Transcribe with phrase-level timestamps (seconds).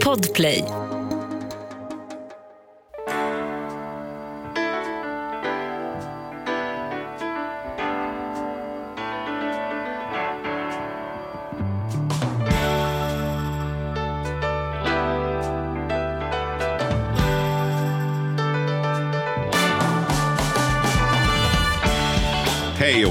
[0.00, 0.83] Podplay.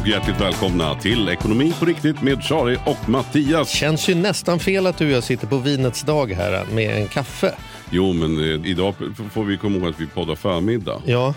[0.04, 3.70] Och hjärtligt välkomna till Ekonomi på riktigt med Sari och Mattias.
[3.70, 7.08] Känns ju nästan fel att du och jag sitter på vinets dag här med en
[7.08, 7.56] kaffe.
[7.90, 8.94] Jo, men eh, idag
[9.32, 11.02] får vi komma ihåg att vi poddar förmiddag.
[11.06, 11.34] Ja,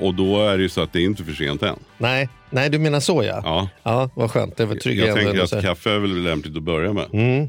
[0.00, 1.76] Och då är det ju så att det är inte för sent än.
[1.98, 3.40] nej, nej du menar så ja.
[3.44, 3.68] Ja.
[3.82, 4.56] Ja, vad skönt.
[4.56, 7.06] Det var Jag tryggare tänker än att kaffe är väl lämpligt att börja med.
[7.12, 7.48] Mm,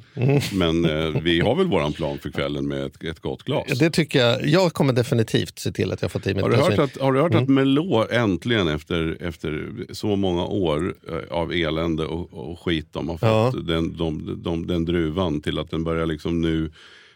[0.53, 3.79] Men eh, vi har väl våran plan för kvällen med ett, ett gott glas.
[3.79, 4.45] Det tycker jag.
[4.47, 7.13] Jag kommer definitivt se till att jag får till mitt Har du hört att, har
[7.13, 7.43] du hört Mm.
[7.43, 13.09] att Melå äntligen efter, efter så många år eh, av elände och, och skit de
[13.09, 13.53] har fått Ja.
[13.73, 16.71] den, de, de, den druvan till att den börjar liksom nu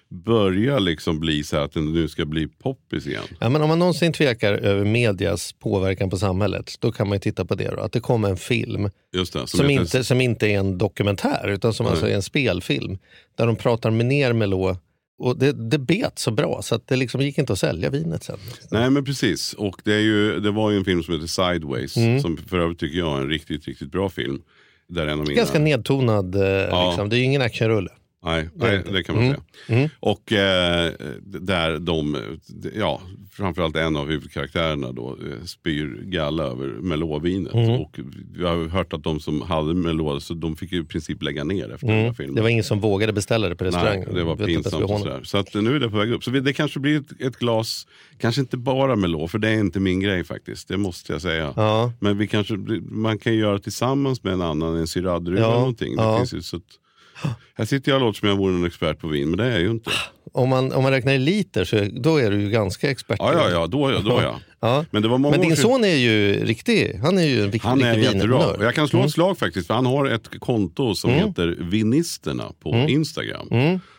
[0.10, 3.24] börja liksom bli så att den nu ska bli poppis igen.
[3.40, 7.20] Ja, men om man någonsin tvekar över medias påverkan på samhället, då kan man ju
[7.20, 7.72] titta på det.
[7.76, 7.82] Då.
[7.82, 11.74] Att det kommer en film det, som, heter- inte, som inte är en dokumentär, utan
[11.74, 12.98] som alltså är en spelfilm.
[13.38, 14.78] Där de pratar med ner Melå.
[15.18, 18.24] Och det, det bet så bra så att det liksom gick inte att sälja vinet
[18.24, 18.38] sen.
[18.72, 19.54] Nej men precis.
[19.54, 21.98] Och det, är ju, det var ju en film som heter Sideways.
[21.98, 22.20] Mm.
[22.20, 24.42] Som för övrigt tycker jag är en riktigt, riktigt bra film.
[24.88, 25.38] Där en av mina...
[25.38, 27.10] Ganska nedtonad, eh, liksom.
[27.10, 27.90] det är ju ingen actionrulle.
[28.26, 29.38] Nej, nej, det kan man Mm.
[29.68, 29.90] säga.
[30.00, 30.92] Och eh,
[31.26, 32.18] där de,
[32.76, 37.54] ja, framförallt en av huvudkaraktärerna då eh, spyr galla över melåvinet.
[37.54, 37.70] Mm.
[37.70, 38.00] Och
[38.34, 41.44] vi har hört att de som hade melå, så de fick ju i princip lägga
[41.44, 42.24] ner efter den här filmen.
[42.30, 42.36] Mm.
[42.36, 44.00] Det var ingen som vågade beställa det på restaurang.
[44.06, 44.84] Nej, det var pinsamt.
[44.84, 45.24] Och sådär.
[45.24, 46.24] Så att nu är det på väg upp.
[46.24, 47.88] Så det kanske blir ett, ett glas,
[48.18, 50.68] kanske inte bara melå, för det är inte min grej faktiskt.
[50.68, 51.54] Det måste jag säga.
[51.56, 51.94] Ja.
[52.00, 55.96] Men vi kanske, man kan göra tillsammans med en annan, en Syrah-druva Ja, eller någonting.
[55.96, 56.18] Det ja.
[56.18, 56.64] finns ju så att,
[57.58, 59.52] här sitter jag och låter som jag vore en expert på vin, men det är
[59.52, 59.92] jag ju inte.
[60.34, 63.18] Om, man, om man räknar i liter så då är du ju ganska expert.
[63.20, 64.40] Ja, ja, ja, då, då ja.
[64.60, 64.86] Ja.
[64.92, 67.44] Men det var många Men år din sedan- son är ju riktig, han är ju
[67.44, 68.38] en viktig, Han är riktig jättebra.
[68.40, 68.56] vinnörd.
[68.60, 72.44] Och jag kan slå ett slag faktiskt, för han har ett konto som heter Vinisterna
[72.64, 73.50] på Instagram.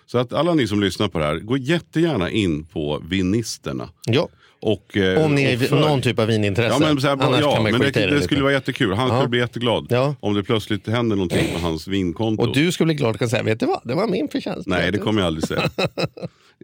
[0.07, 3.89] Så att alla ni som lyssnar på det här, gå jättegärna in på Vinisterna.
[4.07, 4.29] Ja.
[4.61, 6.69] Och, eh, Om ni är någon typ av vinintresse.
[6.69, 8.95] Ja, men, så här, Annars ja, kan man men det, det, skulle vara jättekul.
[8.95, 9.15] Han Ja.
[9.15, 10.15] skulle bli jätteglad Ja.
[10.21, 12.43] om det plötsligt händer någonting på hans vinkonto.
[12.43, 14.67] Och du skulle bli glad och kan säga, vet du vad, det var min förtjänst.
[14.69, 15.71] Nej, det kommer jag aldrig säga.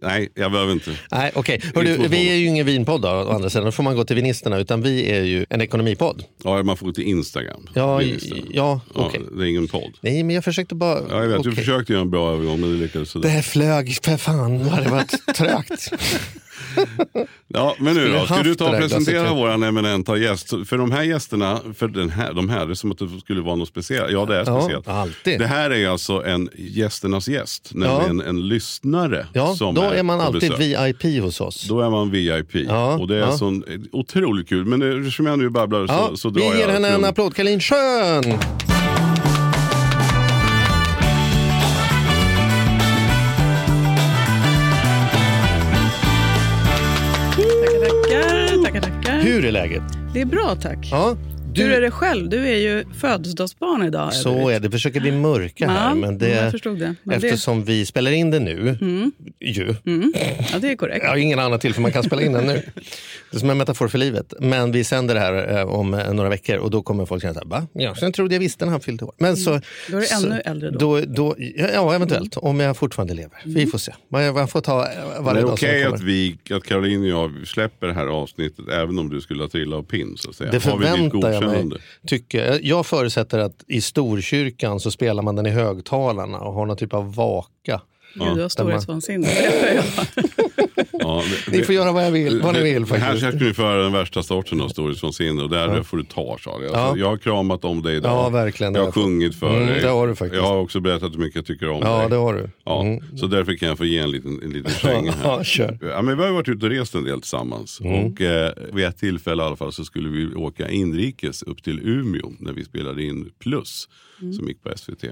[0.02, 0.90] Nej, jag behöver inte.
[1.10, 1.32] Nej,
[1.74, 3.64] Hördu, hos Vi är ju ingen vinpodd då, å andra sidan.
[3.64, 4.58] Då får man gå till vinisterna.
[4.58, 6.24] Utan vi är ju en ekonomipodd.
[6.44, 7.68] Ja, man får gå till Instagram.
[7.74, 8.42] Ja, Vinisterna.
[8.50, 9.20] ja, okej.
[9.36, 9.92] Det är ingen podd.
[10.00, 10.98] Nej, men jag försökte bara...
[11.10, 11.52] Ja, jag vet, du okej.
[11.64, 13.28] försökte göra en bra övergång, men det lyckades sådär.
[13.28, 15.04] Det här flög för fan vad det var
[15.34, 15.92] trögt.
[17.54, 20.48] Ja, men nu då, ska du ta och presentera våran eminenta gäst?
[20.48, 23.40] För de här gästerna, för den här, de här, det är som att det skulle
[23.40, 24.12] vara något speciellt.
[24.12, 24.88] Ja, det är Ja, speciellt.
[24.88, 25.38] alltid.
[25.38, 29.26] Det här är alltså en gästernas gäst, nämligen en lyssnare.
[29.32, 31.00] Ja, som då är man alltid besök.
[31.02, 31.64] VIP hos oss.
[31.68, 32.54] Då är man VIP.
[32.54, 33.32] Ja, och det är ja.
[33.38, 34.64] sån, otroligt kul.
[34.64, 37.34] Men eftersom jag nu babblar Ja, så, så vi drar ger jag henne en applåd.
[37.34, 38.38] Caroline Schön!
[49.42, 49.82] Hur är läget?
[50.14, 50.88] Det är bra, tack.
[50.90, 51.16] Ja,
[51.56, 52.28] Hur är du, det själv?
[52.28, 54.14] Du är ju födelsedagsbarn idag.
[54.14, 54.68] så är det.
[54.68, 55.88] Vi försöker bli mörka här.
[55.88, 56.94] Ja, Men det, jag förstod det.
[57.02, 58.76] Men det- eftersom vi spelar in det nu,
[59.40, 59.74] ju.
[60.52, 61.02] Ja, det är korrekt.
[61.04, 62.62] Jag har ingen annan till för man kan spela in den nu.
[63.30, 64.34] Det är som en metafor för livet.
[64.40, 67.34] Men vi sänder det här eh, om eh, några veckor och då kommer folk känna
[67.34, 67.66] så här, va?
[67.72, 69.14] Ja, sen trodde jag visste när han fyllde år.
[69.18, 69.62] Men så, Mm.
[69.90, 70.78] Då är det så, ännu äldre då.
[70.78, 71.36] då, då
[71.74, 72.36] ja, eventuellt.
[72.36, 73.38] Om jag fortfarande lever.
[73.44, 73.92] Vi får se.
[74.08, 75.96] Man man får ta eh, Men varje det är dag som okej kommer.
[75.96, 79.48] att, vi, att Caroline och jag släpper det här avsnittet även om du skulle ha
[79.48, 80.16] trillat av pinn.
[80.16, 80.50] Så att säga.
[80.50, 81.80] Det Har vi ditt förväntar jag mig.
[82.38, 86.76] jag- jag förutsätter att i Storkyrkan så spelar man den i högtalarna och har någon
[86.76, 87.80] typ av vaka.
[88.14, 89.26] Gud, du har storhetsvansinne.
[89.26, 89.84] Det har jag.
[90.92, 93.36] Ja, det- Ni får göra vad, jag vill, vad ni det- vill det Här faktiskt.
[93.36, 96.64] ska ni få höra den värsta sorten av storhetsvansinne och där får du ta Charlie.
[96.66, 96.96] Alltså, Ja.
[96.96, 98.10] Jag har kramat om dig idag.
[98.12, 98.74] Ja, verkligen.
[98.74, 99.80] Jag har sjungit för Mm, dig.
[99.80, 100.42] det har du faktiskt.
[100.42, 102.10] Jag har också berättat hur mycket jag tycker om Ja, dig.
[102.10, 102.50] det har du.
[102.64, 103.16] Ja, Mm.
[103.18, 105.30] Så därför kan jag få ge en liten, en liten känga här.
[105.30, 105.78] Ja, kör.
[105.82, 107.80] Ja, men vi har ju varit ute och rest en del tillsammans.
[107.80, 108.04] Mm.
[108.12, 111.78] Och eh, vid ett tillfälle i alla fall så skulle vi åka inrikes upp till
[111.88, 113.88] Umeå när vi spelade in Plus
[114.38, 115.04] som gick på SVT.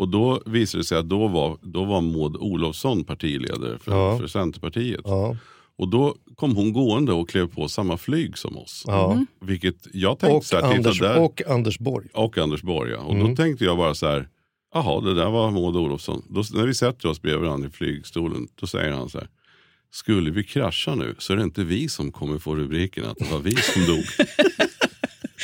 [0.00, 4.18] Och då visade det sig att då var, då var Maud Olofsson partiledare för, Ja.
[4.18, 5.00] för Centerpartiet.
[5.04, 5.36] Ja.
[5.78, 8.84] Och då kom hon gående och klev på samma flyg som oss.
[8.86, 9.24] Ja.
[9.40, 11.20] Vilket jag tänkte Och, så här, Anders, där.
[11.22, 12.06] och Anders Borg.
[12.14, 12.90] och Anders Borg.
[12.90, 12.98] ja.
[12.98, 13.28] Och Mm.
[13.30, 14.28] då tänkte jag bara så här,
[14.74, 16.22] jaha det där var Maud Olofsson.
[16.28, 19.28] Då, när vi sätter oss bredvid varandra i flygstolen, då säger han så här,
[19.92, 23.30] skulle vi krascha nu så är det inte vi som kommer få rubriken att det
[23.32, 24.04] var vi som dog.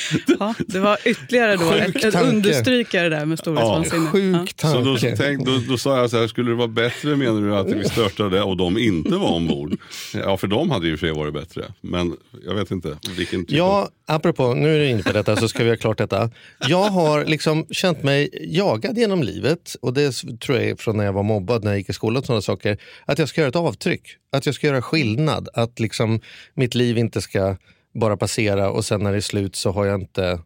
[0.38, 4.04] Ja, det var ytterligare då ett, ett understrykare där med storhetsvansinne.
[4.04, 5.00] Ja, sjuk tanke.
[5.00, 7.56] Så då, tänk, då, då, sa jag så här, skulle det vara bättre menar du
[7.56, 9.76] att vi störtade och de inte var ombord?
[10.14, 11.64] Ja, för de hade ju för sig varit bättre.
[11.80, 12.98] Men jag vet inte.
[13.16, 14.16] Vilken typ ja, av...
[14.16, 16.30] apropå, nu är du inne på detta så ska vi ha klart detta.
[16.68, 21.04] Jag har liksom känt mig jagad genom livet och det tror jag är från när
[21.04, 22.78] jag var mobbad, när jag gick i skolan och sådana saker.
[23.04, 24.02] Att jag ska göra ett avtryck,
[24.32, 25.48] att jag ska göra skillnad.
[25.54, 26.20] Att liksom
[26.54, 27.56] mitt liv inte ska
[27.98, 30.40] bara passera och sen när det är slut så har jag inte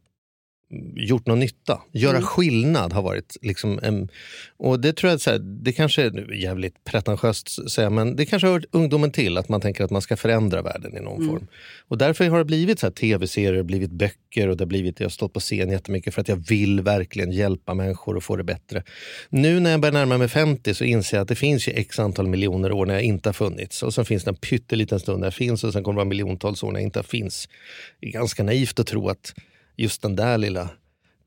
[0.97, 1.81] gjort någon nytta.
[1.93, 2.23] Göra mm.
[2.23, 4.09] skillnad har varit liksom en,
[4.57, 8.27] och det tror jag så här, det kanske är jävligt pretentiöst att säga, men det
[8.27, 11.29] kanske hör ungdomen till att man tänker att man ska förändra världen i någon mm.
[11.29, 11.47] form.
[11.89, 15.11] Och därför har det blivit så tv-serier, blivit böcker och det har blivit, jag har
[15.11, 18.83] stått på scen jättemycket för att jag vill verkligen hjälpa människor att få det bättre.
[19.29, 21.99] Nu när jag börjar närma mig 50 så inser jag att det finns ju x
[21.99, 23.83] antal miljoner år när jag inte har funnits.
[23.83, 26.09] Och sen finns det en pytteliten stund när jag finns och sen kommer det vara
[26.09, 27.49] miljontals år när jag inte finns.
[28.01, 29.35] Det är ganska naivt att tro att
[29.83, 30.69] just den där lilla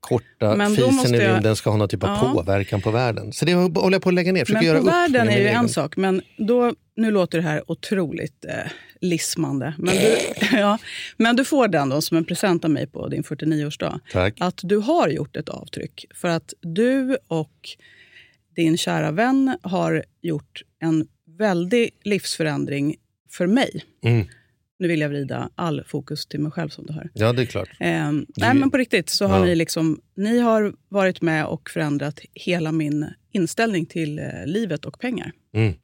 [0.00, 2.32] korta fisen i rymden ska ha någon typ av ja.
[2.34, 3.32] påverkan på världen.
[3.32, 4.46] Så det håller jag på att lägga ner.
[4.48, 8.44] Men göra på världen är ju en sak, men då, nu låter det här otroligt
[8.44, 8.70] eh,
[9.00, 9.74] lismande.
[9.78, 10.16] Men du,
[10.58, 10.78] ja,
[11.16, 14.00] men du får den då som en present av mig på din 49-årsdag.
[14.12, 14.34] Tack.
[14.40, 16.04] Att du har gjort ett avtryck.
[16.14, 17.68] För att du och
[18.56, 21.06] din kära vän har gjort en
[21.38, 22.96] väldig livsförändring
[23.30, 23.84] för mig.
[24.04, 24.26] Mm
[24.84, 27.10] nu vill jag vrida all fokus till mig själv som du hör.
[27.14, 27.68] Ja, det är klart.
[27.80, 29.44] Eh, nej, men på riktigt så har ja.
[29.44, 34.98] ni, liksom, ni har varit med och förändrat hela min inställning till eh, livet och
[35.00, 35.32] pengar.
[35.54, 35.74] Mm.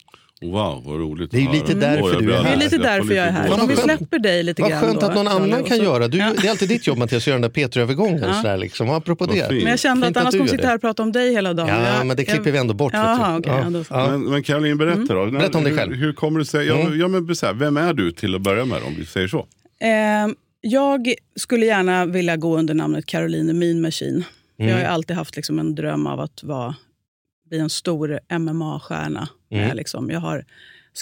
[0.43, 2.27] Wow, vad roligt Det är lite därför mm.
[2.27, 2.45] du är här.
[2.45, 3.63] Det är lite därför jag är här.
[3.63, 4.81] Om vi släpper dig lite vad grann.
[4.81, 6.09] Vad skönt att någon annan kan göra.
[6.09, 6.33] Du, ja.
[6.41, 8.23] Det är alltid ditt jobb Mattias, att göra den där Peter-övergången.
[8.23, 8.35] Ja.
[8.35, 8.91] Sådär, liksom.
[8.91, 9.51] Apropå det.
[9.51, 11.69] Men jag kände att annars kommer sitta här och prata om dig hela dagen.
[11.69, 12.53] Ja, jag, men det klipper jag...
[12.53, 12.93] vi ändå bort.
[12.93, 14.09] Jaha, okay, ja.
[14.11, 15.23] Men, men Caroline, berätta då.
[15.23, 15.39] Mm.
[15.39, 15.95] Berätta om dig själv.
[15.95, 16.69] Hur, hur kommer det sig?
[16.69, 17.01] Mm.
[17.01, 19.47] Ja, men, så här, vem är du till att börja med om vi säger så?
[19.81, 19.89] Eh,
[20.61, 24.25] jag skulle gärna vilja gå under namnet Caroline Mean Machine.
[24.59, 24.71] Mm.
[24.71, 26.75] Jag har alltid haft liksom en dröm av att vara,
[27.49, 29.29] bli en stor MMA-stjärna.
[29.51, 29.77] Mm.
[29.77, 30.45] Liksom, jag har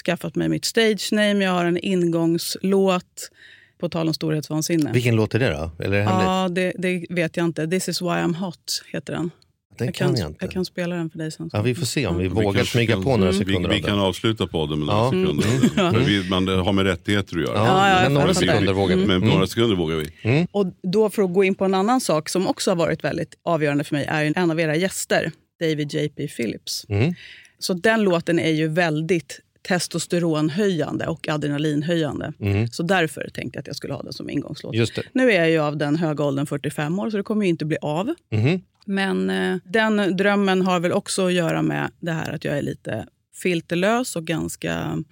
[0.05, 3.31] skaffat mig mitt stage name, jag har en ingångslåt.
[3.79, 4.91] På tal om storhetsvansinne.
[4.91, 5.71] Vilken låt är det då?
[5.79, 7.67] Eller är det ja, det, det, vet jag inte.
[7.67, 9.31] This is why I'm hot heter den.
[9.79, 10.45] Den jag, kan, jag, inte.
[10.45, 11.49] jag kan spela den för dig sen.
[11.53, 12.33] Ja, vi får se om vi ja.
[12.33, 13.69] vågar smyga på några sekunder.
[13.69, 15.05] Vi, vi kan avsluta podden med några ja.
[15.05, 15.47] sekunder.
[15.81, 15.93] Mm.
[15.93, 17.57] Men vi, man har med rättigheter att göra.
[17.57, 19.05] Ja, ja, men några sekunder vågar vi.
[19.05, 20.11] Men några sekunder vågar vi.
[20.21, 20.47] Mm.
[20.51, 23.35] Och då för att gå in på en annan sak som också har varit väldigt
[23.43, 26.27] avgörande för mig är en av era gäster, David J.P.
[26.27, 26.85] Phillips.
[26.89, 27.13] Mm.
[27.59, 32.33] Så den låten är ju väldigt testosteronhöjande och adrenalinhöjande.
[32.39, 32.67] Mm.
[32.67, 34.75] Så därför tänkte jag att jag skulle ha den som ingångslåt.
[35.13, 37.65] Nu är jag ju av den höga åldern 45 år, så det kommer ju inte
[37.65, 38.13] bli av.
[38.31, 38.61] Mm.
[38.85, 42.61] Men eh, den drömmen har väl också att göra med det här att jag är
[42.61, 45.03] lite filterlös och ganska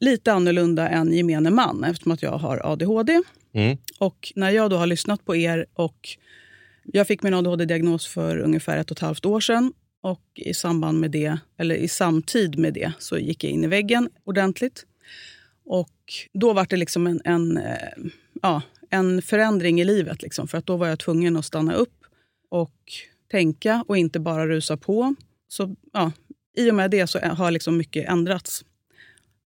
[0.00, 3.22] lite annorlunda än gemene man eftersom att jag har ADHD.
[3.54, 3.78] Mm.
[3.98, 6.08] Och när jag då har lyssnat på er och
[6.84, 9.72] jag fick min ADHD-diagnos för ungefär ett och ett halvt år sedan.
[10.04, 13.66] Och i samband med det, eller i samtid med det, så gick jag in i
[13.66, 14.86] väggen ordentligt.
[15.64, 15.98] Och
[16.32, 17.88] då var det liksom en, en, eh,
[18.42, 20.22] ja, en förändring i livet.
[20.22, 22.04] Liksom, för att då var jag tvungen att stanna upp
[22.50, 22.74] och
[23.30, 25.14] tänka och inte bara rusa på.
[25.48, 26.12] Så ja,
[26.56, 28.64] I och med det så har liksom mycket ändrats.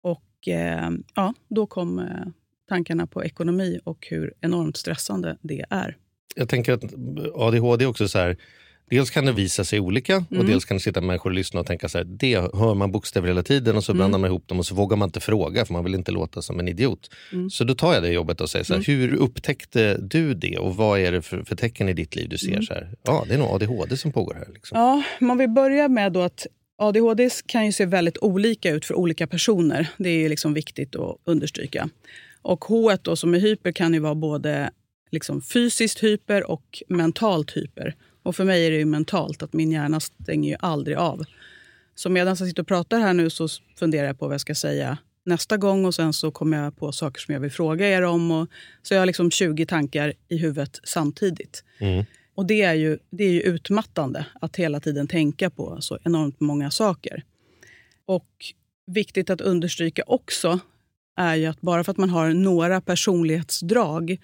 [0.01, 2.05] Och eh, ja, då kom eh,
[2.69, 5.97] tankarna på ekonomi och hur enormt stressande det är.
[6.35, 6.83] Jag tänker att
[7.33, 8.37] ADHD också så här,
[8.89, 10.47] Dels kan det visa sig olika och mm.
[10.47, 13.27] dels kan det sitta människor och lyssna och tänka så här, det hör man bokstäver
[13.27, 13.97] hela tiden och så mm.
[13.97, 16.41] blandar man ihop dem och så vågar man inte fråga för man vill inte låta
[16.41, 17.09] som en idiot.
[17.31, 17.49] Mm.
[17.49, 18.99] Så då tar jag det jobbet och säger så här, mm.
[18.99, 22.37] hur upptäckte du det och vad är det för, för tecken i ditt liv du
[22.37, 22.51] ser?
[22.51, 22.63] Mm.
[22.63, 24.47] så här, Ja, det är nog ADHD som pågår här.
[24.53, 24.79] Liksom.
[24.79, 26.47] Ja, man vill börja med då att
[26.77, 29.87] ADHD kan ju se väldigt olika ut för olika personer.
[29.97, 31.89] Det är liksom viktigt att understryka.
[32.41, 34.71] Och H som är hyper kan ju vara både
[35.11, 37.95] liksom fysiskt hyper och mentalt hyper.
[38.23, 41.23] Och för mig är det ju mentalt, att min hjärna stänger ju aldrig av.
[41.95, 44.55] Så medan jag sitter och pratar här nu så funderar jag på vad jag ska
[44.55, 48.01] säga nästa gång och sen så kommer jag på saker som jag vill fråga er
[48.01, 48.31] om.
[48.31, 48.47] Och,
[48.81, 51.63] så jag har liksom 20 tankar i huvudet samtidigt.
[51.77, 52.05] Mm.
[52.35, 56.39] Och det är, ju, det är ju utmattande att hela tiden tänka på så enormt
[56.39, 57.23] många saker.
[58.05, 58.29] Och
[58.85, 60.59] viktigt att understryka också
[61.17, 64.17] är ju att bara för att man har några personlighetsdrag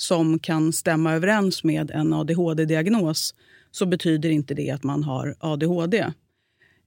[0.00, 3.34] som kan stämma överens med en ADHD-diagnos
[3.70, 6.12] så betyder inte det att man har ADHD.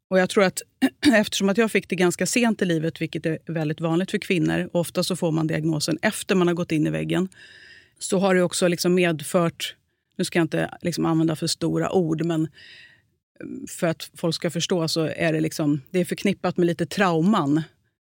[0.10, 0.62] Och jag tror att
[1.14, 4.70] eftersom att jag fick det ganska sent i livet, vilket är väldigt vanligt för kvinnor,
[4.74, 7.30] och ofta så får man diagnosen efter man har gått in i väggen,
[8.00, 9.76] så har det också liksom medfört,
[10.18, 12.48] nu ska jag inte liksom använda för stora ord, men
[13.40, 16.86] mm, för att folk ska förstå så är det, liksom, det är förknippat med lite
[16.86, 17.62] trauman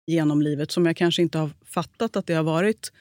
[0.08, 2.92] genom livet som jag kanske inte har fattat att det har varit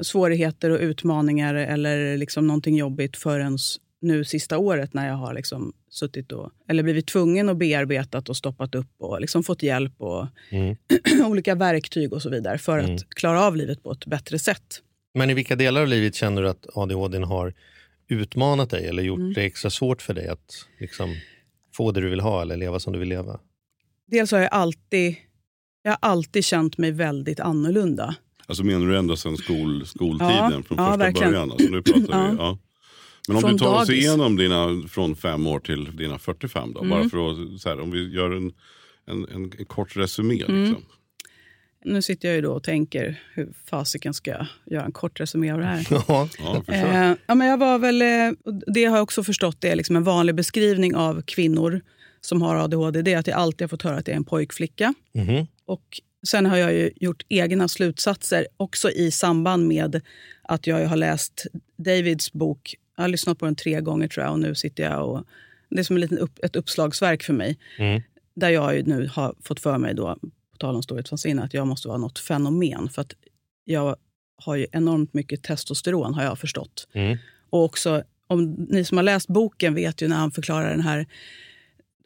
[0.00, 3.58] svårigheter och utmaningar eller liksom någonting jobbigt förrän
[4.00, 8.36] nu sista året när jag har liksom suttit och, eller blivit tvungen att bearbetat och
[8.36, 10.76] stoppat upp och liksom fått hjälp och Mm.
[11.26, 12.94] olika verktyg och så vidare för Mm.
[12.94, 14.82] att klara av livet på ett bättre sätt.
[15.14, 17.54] Men i vilka delar av livet känner du att ADHD har
[18.08, 19.32] utmanat dig eller gjort Mm.
[19.32, 21.16] det extra svårt för dig att liksom,
[21.74, 23.40] få det du vill ha eller leva som du vill leva?
[24.06, 25.14] Dels har jag alltid,
[25.82, 28.14] jag har alltid känt mig väldigt annorlunda.
[28.48, 30.30] Alltså menar du ända sedan skol, skoltiden?
[30.30, 31.32] Ja, från ja, första verkligen.
[31.32, 31.50] början?
[31.52, 32.58] Alltså, nu pratar vi, ja.
[33.28, 34.04] Men om Från du tar oss dagis.
[34.04, 36.80] igenom dina från fem år till dina 45 då.
[36.80, 36.90] Mm.
[36.90, 38.52] Bara för att, så här, om vi gör en,
[39.06, 40.42] en, en, kort resumé.
[40.48, 40.64] Mm.
[40.64, 40.84] Liksom.
[41.84, 45.50] Nu sitter jag ju då och tänker hur fasiken ska jag göra en kort resumé
[45.52, 45.86] av det här.
[46.08, 46.28] Ja.
[46.68, 49.96] Eh, ja, men jag var väl, eh, det har jag också förstått, det är liksom
[49.96, 51.80] en vanlig beskrivning av kvinnor
[52.20, 53.02] som har ADHD.
[53.02, 54.94] Det är att jag alltid har fått höra att jag är en pojkflicka.
[55.14, 55.46] Mhm.
[55.66, 60.00] Och sen har jag ju gjort egna slutsatser också i samband med
[60.42, 62.74] att jag har läst Davids bok.
[62.96, 65.24] Jag har lyssnat på den tre gånger tror jag och nu sitter jag och...
[65.70, 67.58] Det är som en liten upp, ett uppslagsverk för mig.
[67.78, 68.02] Mm.
[68.34, 70.18] Där jag nu har fått för mig, då,
[70.52, 72.88] på tal om storhetsvansinne, att jag måste vara något fenomen.
[72.88, 73.14] För att
[73.64, 73.96] jag
[74.36, 76.88] har ju enormt mycket testosteron har jag förstått.
[76.92, 77.18] Mm.
[77.50, 81.06] Och också, om ni som har läst boken vet ju när han förklarar den här...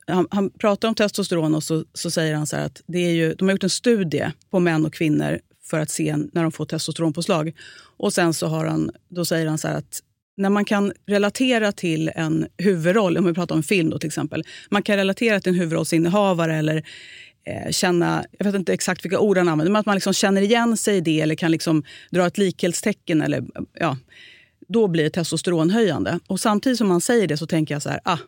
[0.07, 3.13] Han, han pratar om testosteron och så, så säger han så här att det är
[3.13, 6.53] ju, de har gjort en studie på män och kvinnor för att se när de
[6.53, 7.53] får testosteronpåslag.
[7.97, 10.03] Och sen så har han, då säger han så här att
[10.37, 14.45] när man kan relatera till en huvudroll, om vi pratar om film då till exempel.
[14.71, 16.77] Man kan relatera till en huvudrollsinnehavare eller
[17.47, 20.43] eh, känna, jag vet inte exakt vilka ord han använder, men att man liksom känner
[20.43, 23.23] igen sig i det eller kan liksom dra ett likhetstecken.
[23.23, 23.45] Eller,
[23.79, 23.97] ja,
[24.69, 26.19] då blir det testosteronhöjande.
[26.27, 28.19] Och samtidigt som man säger det så tänker jag så här, ah,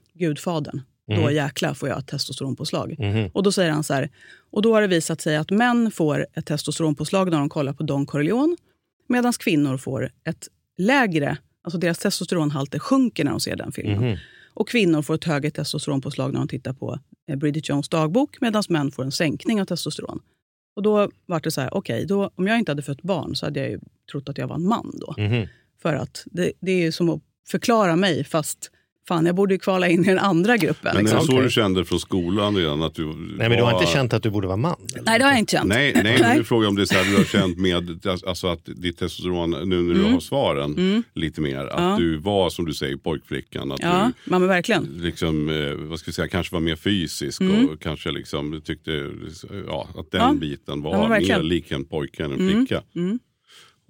[1.06, 1.24] gudfadern.
[1.24, 2.96] Då jäklar får jag ett testosteronpåslag.
[2.98, 3.30] Mhm.
[3.32, 4.10] Och då säger han så här,
[4.50, 7.82] och då har det visat sig att män får ett testosteronpåslag när de kollar på
[7.82, 8.56] Don Corleone.
[9.08, 14.08] Medan kvinnor får ett lägre, alltså deras testosteronhalter sjunker när de ser den filmen.
[14.08, 14.16] Mhm.
[14.54, 18.40] Och kvinnor får ett högre testosteronpåslag när de tittar på eh, Bridget Jones dagbok.
[18.40, 20.20] Medan män får en sänkning av testosteron.
[20.76, 23.46] Och då var det så här, okej, då om jag inte hade fött barn så
[23.46, 23.80] hade jag ju
[24.12, 25.14] trott att jag var en man då.
[25.18, 25.48] Mhm.
[25.82, 28.70] För att det, det är som att förklara mig fast
[29.08, 30.78] fan, jag borde ju kvala in i den andra gruppen.
[30.82, 31.26] Men är det liksom.
[31.36, 32.82] så du kände från skolan redan?
[32.82, 33.14] Att du Nej,
[33.48, 34.76] men du har var- inte känt att du borde vara man?
[34.94, 35.02] eller?
[35.06, 35.68] Nej, det har jag inte känt.
[35.68, 36.38] Nej, nej, men Nej.
[36.38, 39.50] du frågar om det är så här du har känt med alltså att ditt testosteron,
[39.50, 40.12] nu när du Mm.
[40.12, 41.96] har svaren lite mer, att Ja.
[41.98, 43.72] du var som du säger pojkflickan.
[43.72, 44.84] Att Ja, ja, men verkligen.
[44.98, 47.68] du liksom, eh, vad ska jag säga, kanske var mer fysisk Mm.
[47.68, 49.10] och kanske liksom tyckte
[49.66, 50.32] ja, att den Ja.
[50.34, 52.82] biten var mer lik en pojke än en flicka.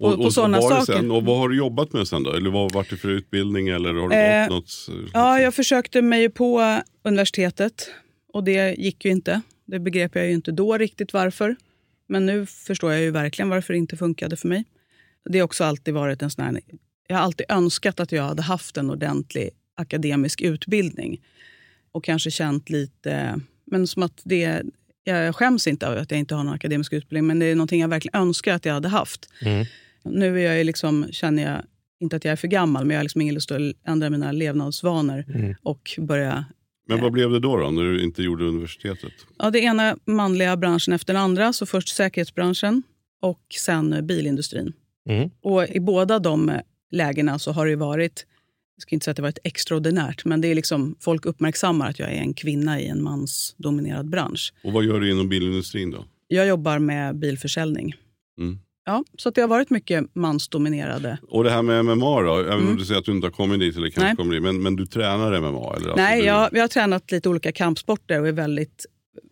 [0.05, 0.99] Och, På- på sådana vad har det saker.
[0.99, 2.31] Sen, och vad har du jobbat med sen då?
[2.33, 3.67] Eller vad har det för utbildning?
[3.67, 4.87] Eller har du Eh, gått något?
[5.13, 7.89] Ja, jag försökte mig på universitetet
[8.33, 9.41] och det gick ju inte.
[9.65, 11.55] Det begrep jag ju inte då riktigt varför.
[12.07, 14.63] Men nu förstår jag ju verkligen varför det inte funkade för mig.
[15.29, 16.59] Det har också alltid varit en sån här...
[17.07, 21.21] Jag har alltid önskat att jag hade haft en ordentlig akademisk utbildning.
[21.91, 23.39] Och kanske känt lite...
[23.65, 24.61] Men som att det...
[25.03, 27.81] Jag skäms inte över att jag inte har någon akademisk utbildning, men det är någonting
[27.81, 29.29] jag verkligen önskar att jag hade haft.
[29.41, 29.65] Mm.
[30.05, 31.61] Nu är jag liksom, känner jag,
[31.99, 34.31] inte att jag är för gammal, men jag har liksom ingen lust att ändra mina
[34.31, 35.55] levnadsvanor Mm.
[35.63, 36.45] och börja...
[36.87, 39.11] Men vad blev det då, då när du inte gjorde universitetet?
[39.37, 41.53] Ja, det ena manliga branschen efter den andra.
[41.53, 42.83] Så först säkerhetsbranschen
[43.21, 44.73] och sen bilindustrin.
[45.09, 45.29] Mm.
[45.41, 46.51] Och i båda de
[46.91, 48.25] lägena så har det varit,
[48.75, 51.99] jag ska inte säga att det varit extraordinärt, men det är liksom, folk uppmärksammar att
[51.99, 54.53] jag är en kvinna i en mansdominerad bransch.
[54.63, 56.05] Och vad gör du inom bilindustrin då?
[56.27, 57.93] Jag jobbar med bilförsäljning.
[58.39, 58.59] Mm.
[58.85, 61.17] Ja, så att det har varit mycket mansdominerade.
[61.29, 62.35] Och det här med MMA då?
[62.39, 62.77] Även om Mm.
[62.77, 64.15] du säger att du inte har kommit dit, eller kanske Nej.
[64.15, 65.47] kommer dit, men, men du tränar MMA?
[65.59, 65.69] Eller?
[65.73, 68.85] Alltså, Nej, du, jag, jag har tränat lite olika kampsporter och är väldigt,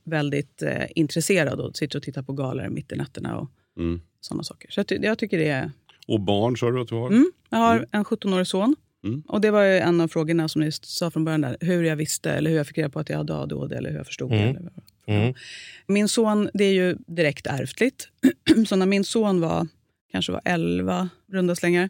[0.05, 4.01] väldigt eh, intresserad och sitter och tittar på galor mitt i nätterna och Mm.
[4.21, 4.71] sådana saker.
[4.71, 5.71] Så jag, ty- jag tycker det är...
[6.07, 7.07] Och barn sa du att du har?
[7.07, 8.75] Mm, jag har en 17-årig son.
[9.03, 9.23] Mm.
[9.27, 11.95] Och det var ju en av frågorna som ni sa från början, där, hur jag
[11.95, 14.31] visste eller hur jag fick reda på att jag hade ADHD eller hur jag förstod
[14.31, 14.53] Mm.
[14.53, 14.71] det.
[15.05, 15.33] Mm.
[15.87, 18.07] Min son, det är ju direkt ärftligt.
[18.67, 19.67] så när min son var
[20.11, 21.89] kanske var 11 runda slängar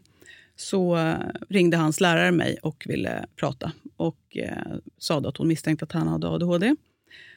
[0.56, 1.16] så eh,
[1.48, 5.92] ringde hans lärare mig och ville prata och eh, sa då att hon misstänkte att
[5.92, 6.74] han hade ADHD.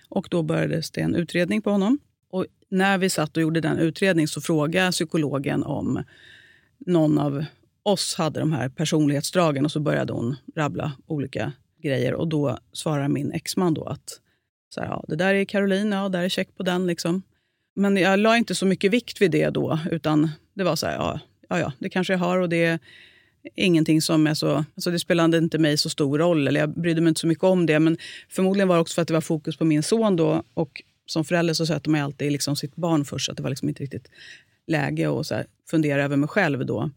[0.10, 2.00] Och då börjades det en utredning på honom.
[2.30, 6.04] Och när vi satt och gjorde den utredningen så frågade psykologen om
[6.78, 7.46] någon av
[7.84, 12.14] oss hade de här personlighetsdragen och så började hon rabbla olika grejer.
[12.14, 14.22] Och då svarar min exman då att
[14.70, 16.88] så här, ja, det där är Caroline, ja, där är check på den.
[16.88, 17.22] Liksom.
[17.76, 20.96] Men jag la inte så mycket vikt vid det då, utan det var så här,
[20.96, 21.20] ja,
[21.50, 22.80] ja, ja det kanske jag har och det är
[23.56, 24.66] ingenting som är så...
[24.76, 27.44] Alltså det spelade inte mig så stor roll, eller jag brydde mig inte så mycket
[27.44, 27.80] om det.
[27.80, 27.98] Men
[28.30, 30.44] förmodligen var det också för att det var fokus på min son då.
[30.54, 33.50] Och som förälder så sätter man alltid liksom sitt barn först, så att det var
[33.50, 34.10] liksom inte riktigt
[34.68, 36.92] läge att så här, fundera över mig själv då.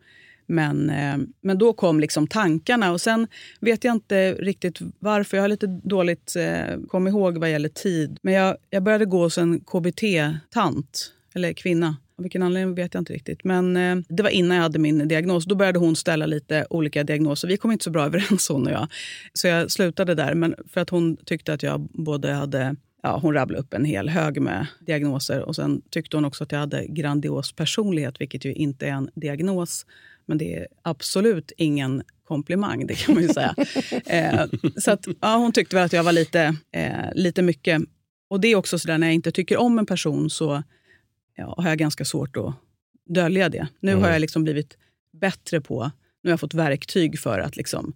[0.51, 2.93] Men, eh, men då kom liksom tankarna.
[2.93, 3.27] Och Sen
[3.61, 5.37] vet jag inte riktigt varför.
[5.37, 8.19] Jag har lite dåligt eh, kom ihåg vad gäller tid.
[8.23, 11.97] Men jag, jag började gå hos en KBT-tant, eller kvinna.
[12.19, 13.45] Av vilken anledning vet jag inte riktigt.
[13.45, 15.45] Men eh, det var innan jag hade min diagnos.
[15.45, 17.49] Då började hon ställa lite olika diagnoser.
[17.49, 18.89] Vi kom inte så bra överens hon och jag.
[19.33, 20.35] Så jag slutade där.
[20.35, 24.09] Men för att hon tyckte att jag både hade ja, hon rabblade upp en hel
[24.09, 25.41] hög med diagnoser.
[25.41, 29.11] Och Sen tyckte hon också att jag hade grandios personlighet, vilket ju inte är en
[29.15, 29.87] diagnos.
[30.31, 33.55] Men det är absolut ingen komplimang, det kan man ju säga.
[34.07, 34.47] eh,
[34.77, 37.83] så att, ja, hon tyckte väl att jag var lite, eh, lite mycket.
[38.29, 40.63] Och det är också så där när jag inte tycker om en person så
[41.37, 42.55] ja, har jag ganska svårt att
[43.09, 43.69] dölja det.
[43.81, 44.05] Nu mm.
[44.05, 44.77] har jag liksom blivit
[45.21, 45.91] bättre på,
[46.23, 47.93] nu har jag fått verktyg för att liksom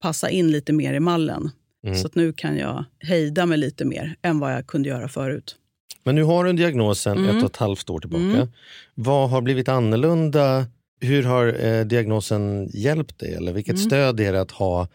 [0.00, 1.50] passa in lite mer i mallen.
[1.84, 1.96] Mm.
[1.96, 5.56] Så att nu kan jag hejda mig lite mer än vad jag kunde göra förut.
[6.04, 7.36] Men nu har du en diagnos sedan mm.
[7.36, 8.24] ett och ett halvt år tillbaka.
[8.24, 8.48] Mm.
[8.94, 10.66] Vad har blivit annorlunda
[11.00, 13.34] hur har eh, diagnosen hjälpt dig?
[13.34, 13.84] Eller vilket mm.
[13.84, 14.88] stöd är det att ha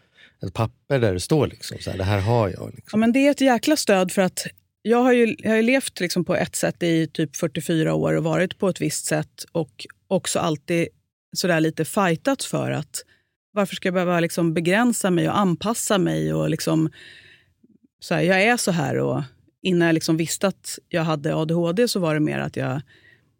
[0.46, 2.72] ett papper där det står liksom, så här, det här har jag?
[2.74, 2.82] Liksom.
[2.92, 4.46] Ja, men det är ett jäkla stöd för att
[4.82, 8.24] jag har ju jag har levt liksom på ett sätt i typ 44 år och
[8.24, 10.88] varit på ett visst sätt och också alltid
[11.36, 13.02] sådär lite fightats för att
[13.52, 16.34] varför ska jag behöva liksom begränsa mig och anpassa mig?
[16.34, 16.90] och liksom,
[18.00, 18.98] så här, Jag är så här.
[18.98, 19.22] och
[19.62, 22.80] Innan jag liksom visste att jag hade ADHD så var det mer att jag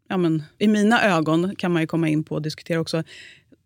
[0.09, 3.03] ja, men, i mina ögon kan man ju komma in på och diskutera också,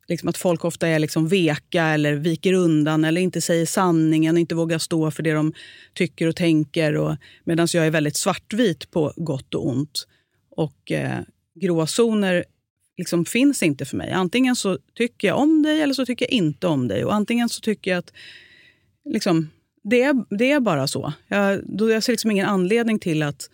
[0.08, 4.54] liksom att folk ofta är liksom veka eller viker undan eller inte säger sanningen, inte
[4.54, 5.52] vågar stå för det de
[5.94, 7.18] tycker och tänker.
[7.44, 10.06] Medan jag är väldigt svartvit på gott och ont.
[10.50, 11.20] Och eh,
[11.54, 12.44] gråzoner
[12.96, 14.10] liksom finns inte för mig.
[14.10, 17.04] Antingen så tycker jag om dig eller så tycker jag inte om dig.
[17.04, 18.12] Och antingen så tycker jag att
[19.04, 19.50] liksom,
[19.84, 21.12] det, är, det är bara så.
[21.28, 23.50] Jag, då, jag ser liksom ingen anledning till att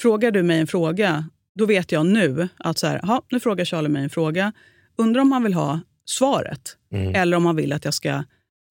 [0.00, 1.24] Frågar du mig en fråga
[1.60, 4.52] då vet jag nu att så här, aha, nu frågar Charlie mig en fråga.
[4.96, 7.14] Undrar om han vill ha svaret mm.
[7.14, 8.22] eller om han vill att jag ska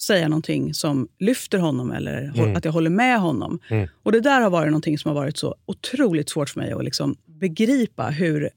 [0.01, 2.55] säga någonting som lyfter honom eller mm.
[2.55, 3.59] att jag håller med honom.
[3.69, 3.87] Mm.
[4.03, 6.83] Och Det där har varit någonting som har varit så otroligt svårt för mig att
[6.83, 8.49] liksom begripa hur,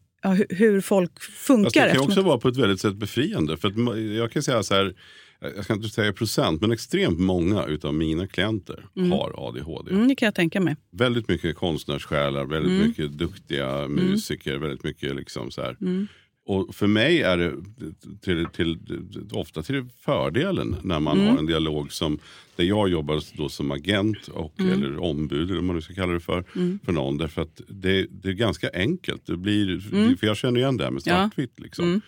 [0.48, 1.86] hur folk funkar.
[1.86, 3.56] det kan också vara på ett väldigt sätt befriande.
[3.56, 4.94] För jag kan säga så här,
[5.56, 9.12] jag ska inte säga procent, men extremt många av mina klienter mm.
[9.12, 9.90] har ADHD.
[9.90, 10.76] Mm, det kan jag tänka mig.
[10.90, 12.88] Väldigt mycket konstnärssjälar, väldigt mm.
[12.88, 13.92] mycket duktiga mm.
[13.92, 15.76] musiker, väldigt mycket liksom så här.
[15.80, 16.06] Mm.
[16.46, 17.52] Och för mig är det
[18.20, 18.78] till, till,
[19.32, 21.30] ofta till fördelen när man mm.
[21.30, 22.18] har en dialog som
[22.56, 26.12] där jag jobbar då som agent och, eller ombud eller vad man nu ska kalla
[26.12, 26.44] det för.
[26.84, 27.18] För någon.
[27.18, 29.26] Därför att det, det, är ganska enkelt.
[29.26, 29.80] Det blir,
[30.16, 31.52] För jag känner igen det här med svartvitt.
[31.56, 31.62] Ja.
[31.64, 32.00] Liksom.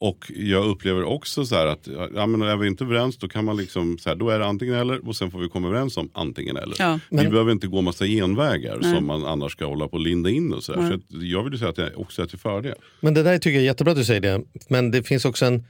[0.00, 3.56] Och jag upplever också så att ja, men är vi inte överens då kan man
[3.56, 6.10] liksom, så här, då är det antingen eller och sen får vi komma överens om
[6.12, 6.76] antingen eller.
[6.78, 7.24] Ja, men...
[7.24, 8.94] Vi behöver inte gå massa genvägar Nej.
[8.94, 10.90] som man annars ska hålla på och linda in och så, där.
[10.90, 12.74] så jag vill säga att det också är till fördel.
[13.00, 14.42] Men det där tycker jag är jättebra att du säger det.
[14.68, 15.64] Men det finns också en,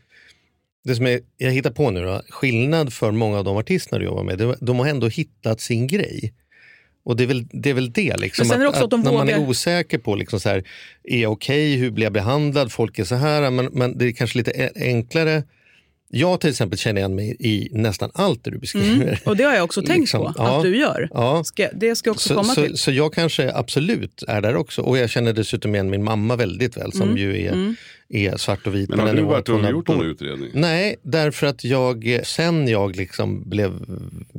[0.85, 4.05] det som är, jag hittar på nu då, skillnad för många av de artisterna du
[4.05, 6.35] jobbar med, de har ändå hittat sin grej.
[7.09, 7.71] Och det är väl det.
[7.71, 9.13] Är väl det liksom, att, att, att när vågar...
[9.13, 10.65] man är osäker på, liksom så här,
[11.05, 13.51] är jag okej, okay, hur blir jag behandlad, folk är så här.
[13.51, 15.43] Men, men det är kanske lite enklare
[16.11, 19.07] jag till exempel känner igen mig i nästan allt det du beskriver.
[19.07, 21.09] Mm, och det har jag också tänkt liksom, på ja, att du gör.
[21.15, 21.45] Ja.
[21.45, 22.79] Ska, det ska också så, komma så, till.
[22.79, 24.83] Så jag kanske absolut är där också.
[24.83, 27.77] Och jag känner dessutom igen min mamma väldigt väl som mm, ju är, mm.
[28.09, 28.89] Är svart och vit.
[28.89, 30.51] Men har du varit och gjort någon utredning?
[30.55, 33.73] Nej, därför att jag sen jag liksom blev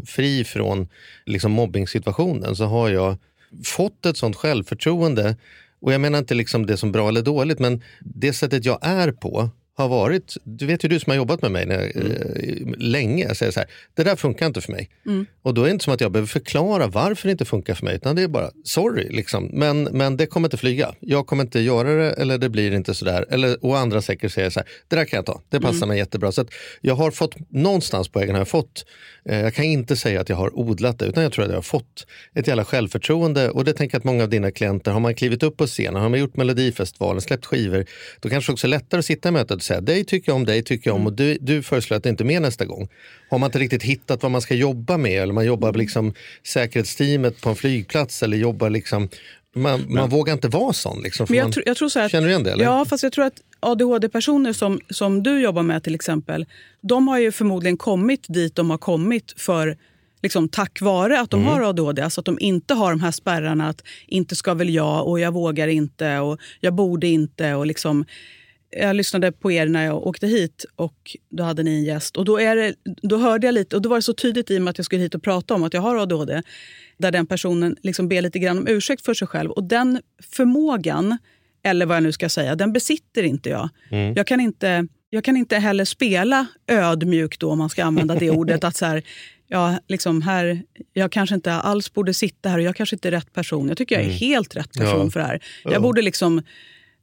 [0.05, 0.87] fri från
[1.25, 3.17] liksom mobbningssituationen så har jag
[3.65, 5.35] fått ett sånt självförtroende
[5.81, 9.11] och jag menar inte liksom det som bra eller dåligt, men det sättet jag är
[9.11, 9.49] på
[9.83, 12.11] har varit, du vet ju du som har jobbat med mig när, mm.
[12.11, 14.89] eh, länge, jag säger så här, det där funkar inte för mig.
[15.05, 15.25] Mm.
[15.41, 17.85] Och då är det inte som att jag behöver förklara varför det inte funkar för
[17.85, 19.49] mig, utan det är bara sorry, liksom.
[19.53, 20.95] men, men det kommer inte flyga.
[20.99, 23.25] Jag kommer inte göra det eller det blir inte sådär.
[23.29, 25.89] Eller, och andra säkert säger så här, det där kan jag ta, det passar mm.
[25.89, 26.31] mig jättebra.
[26.31, 26.45] Så
[26.81, 28.85] jag har fått, någonstans på vägen har jag fått,
[29.25, 31.57] eh, jag kan inte säga att jag har odlat det, utan jag tror att jag
[31.57, 33.49] har fått ett jävla självförtroende.
[33.49, 36.01] Och det tänker jag att många av dina klienter, har man klivit upp på scenen,
[36.01, 37.85] har man gjort Melodifestivalen, släppt skivor,
[38.19, 40.45] då kanske det också är lättare att sitta i mötet säga dig tycker jag om,
[40.45, 42.87] dig tycker jag om och du, du föreslår att det inte är med nästa gång.
[43.29, 46.13] Har man inte riktigt hittat vad man ska jobba med eller man jobbar liksom
[46.47, 49.09] säkerhetsteamet på en flygplats eller jobbar liksom
[49.55, 51.01] man, man vågar inte vara sån.
[51.01, 52.51] Liksom, Men jag, tro, jag tror så att, känner du igen det?
[52.51, 52.63] Eller?
[52.63, 56.45] Ja, fast jag tror att ADHD-personer som, som du jobbar med till exempel,
[56.81, 59.77] de har ju förmodligen kommit dit de har kommit för
[60.21, 61.53] liksom, tack vare att de mm.
[61.53, 62.01] har ADHD.
[62.01, 65.31] Alltså att de inte har de här spärrarna att inte ska väl jag och jag
[65.31, 67.53] vågar inte och jag borde inte.
[67.53, 68.05] och liksom
[68.71, 72.17] jag lyssnade på er när jag åkte hit och då hade ni en gäst.
[72.17, 74.57] Och då, är det, då hörde jag lite, och då var det så tydligt i
[74.57, 76.41] och med att jag skulle hit och prata om att jag har ADHD,
[76.97, 79.51] där den personen liksom ber lite grann om ursäkt för sig själv.
[79.51, 79.99] Och den
[80.31, 81.17] förmågan
[81.63, 83.69] eller vad jag nu ska säga, den besitter inte jag.
[84.15, 88.29] Jag, kan inte jag kan inte heller spela ödmjuk då, om man ska använda det
[88.39, 88.63] ordet.
[88.63, 89.03] att så här,
[89.47, 90.61] ja, liksom här,
[90.93, 93.67] jag kanske inte alls borde sitta här och jag kanske inte är rätt person.
[93.67, 95.09] Jag tycker jag är helt rätt person Ja.
[95.09, 95.43] för det här.
[95.63, 96.41] Jag borde liksom...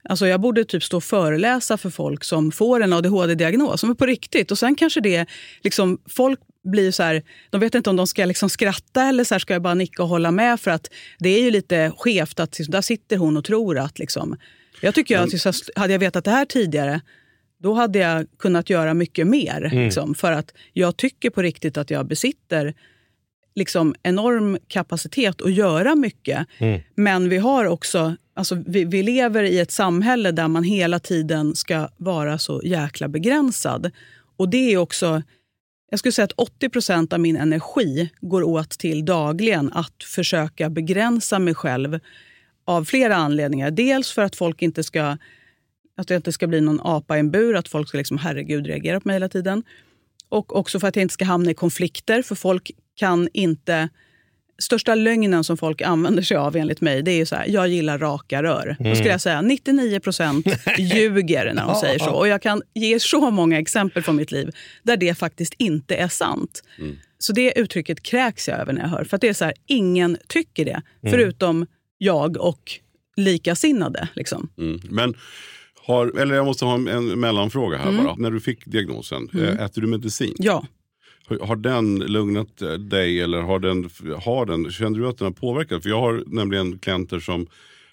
[0.09, 3.95] Alltså jag borde typ stå och föreläsa för folk som får en ADHD-diagnos, som är
[3.95, 4.51] på riktigt.
[4.51, 5.27] Och sen kanske det,
[5.63, 9.35] liksom, folk blir så här, de vet inte om de ska liksom skratta eller så
[9.35, 10.61] här, ska jag bara nicka och hålla med.
[10.61, 13.99] För att det är ju lite skevt att liksom, där sitter hon och tror att...
[13.99, 14.37] Liksom,
[14.81, 17.01] jag tycker att så här, hade jag vetat det här tidigare,
[17.63, 19.71] då hade jag kunnat göra mycket mer.
[19.73, 22.75] Liksom, för att jag tycker på riktigt att jag besitter
[23.55, 26.47] liksom enorm kapacitet att göra mycket.
[26.95, 31.57] Men vi har också, alltså vi, vi lever i ett samhälle där man hela tiden
[31.57, 33.91] ska vara så jäkla begränsad.
[34.37, 35.23] Och det är också,
[35.91, 41.39] jag skulle säga att 80 av min energi går åt till dagligen att försöka begränsa
[41.39, 41.99] mig själv
[42.65, 43.71] av flera anledningar.
[43.71, 45.17] Dels för att folk inte ska
[45.97, 48.67] att det inte ska bli någon apa i en bur, att folk ska liksom, herregud
[48.67, 49.63] reagera på mig hela tiden.
[50.29, 53.89] Och också för att jag inte ska hamna i konflikter, för folk kan inte...
[54.59, 57.69] Största lögnen som folk använder sig av enligt mig, det är ju så här, jag
[57.69, 58.77] gillar raka rör.
[58.79, 60.47] Då skulle jag säga 99 procent
[60.79, 62.11] ljuger när de säger så.
[62.11, 64.51] Och jag kan ge så många exempel från mitt liv
[64.83, 66.63] där det faktiskt inte är sant.
[67.19, 69.05] Så det uttrycket kräks jag över när jag hör.
[69.05, 71.67] För att det är så här, ingen tycker det, förutom
[71.99, 72.81] jag och
[73.17, 74.09] likasinnade.
[74.15, 74.49] Liksom.
[74.59, 74.81] Mm.
[74.91, 75.15] Men
[75.87, 78.15] har, eller jag måste ha en, en mellanfråga här bara.
[78.15, 79.59] När du fick diagnosen, mm.
[79.59, 80.35] äter du medicin?
[80.39, 80.67] Ja,
[81.29, 83.91] Har- Har den lugnat dig eller har den,
[84.25, 85.83] har den, känner du att den har påverkat?
[85.83, 87.47] För jag har nämligen klienter som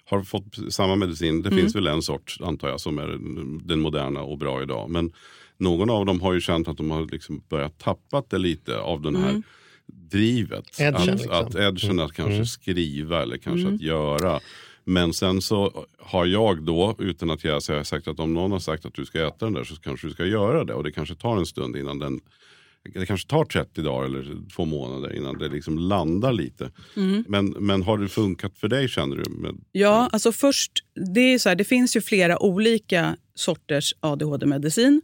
[0.04, 1.42] har fått samma medicin.
[1.42, 3.18] Det finns väl en sort antar jag som är
[3.68, 4.90] den moderna och bra idag.
[4.90, 5.12] Men
[5.58, 9.02] någon av dem har ju känt att de har liksom börjat tappat det lite av
[9.02, 9.42] den här
[9.86, 10.80] drivet.
[10.80, 11.32] Edgen, att, liksom.
[11.32, 14.40] att edgen att kanske skriva eller kanske att göra.
[14.84, 18.58] Men sen så har jag då, utan att jag säga sagt att om någon har
[18.58, 20.74] sagt att du ska äta den där så kanske du ska göra det.
[20.74, 22.20] Och det kanske tar en stund innan den
[22.92, 26.70] det kanske tar 30 dagar eller två månader innan det liksom landar lite.
[27.28, 29.30] Men, men har det funkat för dig känner du?
[29.30, 30.72] Med, Ja, alltså först,
[31.14, 35.02] det, är så här, det finns ju flera olika sorters ADHD-medicin.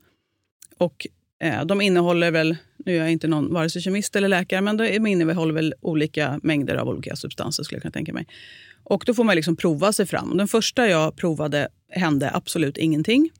[0.78, 1.06] Och
[1.42, 4.76] eh, de innehåller väl, nu är jag inte någon vare sig kemist eller läkare, men
[4.76, 8.26] de innehåller väl olika mängder av olika substanser skulle jag kunna tänka mig.
[8.84, 10.36] Och då får man liksom prova sig fram.
[10.36, 13.30] Den första jag provade hände absolut ingenting.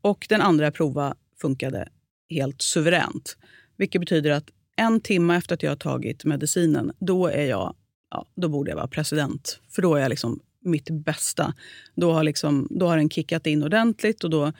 [0.00, 1.88] Och den andra jag provade funkade
[2.30, 3.36] helt suveränt.
[3.80, 7.74] Vilket betyder att en timme efter att jag har tagit medicinen, då är jag
[8.10, 9.60] ja, då borde jag vara president.
[9.70, 11.54] För då är jag liksom mitt bästa.
[11.94, 14.52] Då har, liksom, då har den kickat in ordentligt och då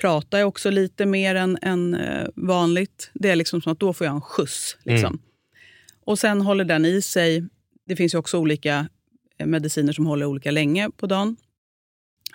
[0.00, 3.10] pratar jag också lite mer än, än eh, vanligt.
[3.14, 4.76] Det är liksom som att då får jag en skjuts.
[4.82, 5.18] Liksom.
[6.04, 7.44] Och sen håller den i sig.
[7.86, 8.88] Det finns ju också olika
[9.38, 11.36] eh, mediciner som håller olika länge på dagen.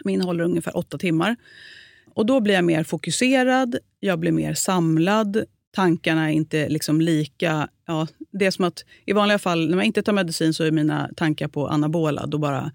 [0.03, 1.35] Min håller ungefär åtta timmar.
[2.13, 5.45] Och då blir jag mer fokuserad, jag blir mer samlad.
[5.75, 7.69] Tankarna är inte liksom lika...
[7.85, 10.71] Ja, det är som att i vanliga fall, när man inte tar medicin så är
[10.71, 12.25] mina tankar på anabola.
[12.25, 12.71] Då bara,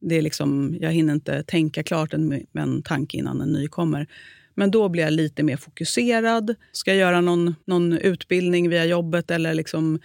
[0.00, 4.06] det är liksom, jag hinner inte tänka klart en, en tanke innan en ny kommer.
[4.54, 6.54] Men då blir jag lite mer fokuserad.
[6.72, 10.00] Ska jag göra någon, någon utbildning via jobbet eller liksom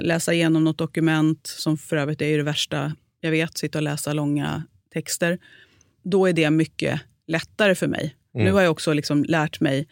[0.00, 4.12] läsa igenom något dokument, som för övrigt är det värsta jag vet, sitta och läsa
[4.12, 5.38] långa texter.
[6.02, 8.14] Då är det mycket lättare för mig.
[8.34, 9.88] Nu har jag också liksom lärt mig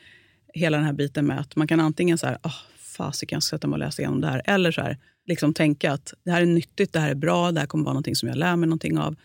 [0.57, 2.55] hela den här biten med att man kan antingen så här, oh,
[2.97, 4.42] fasiken, jag ska sätta mig och läsa igenom det här.
[4.45, 7.61] Eller så här, liksom tänka att det här är nyttigt, det här är bra, det
[7.61, 9.16] här kommer vara någonting som jag lär mig någonting av.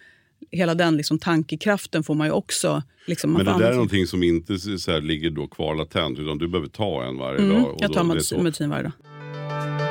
[0.52, 2.84] Hela den liksom tankekraften får man ju också...
[3.08, 6.38] Liksom, Men det där är någonting som inte så här, ligger då kvar latent utan
[6.38, 7.72] du behöver ta en varje Mm, dag.
[7.74, 9.91] och jag tar medicin varje dag.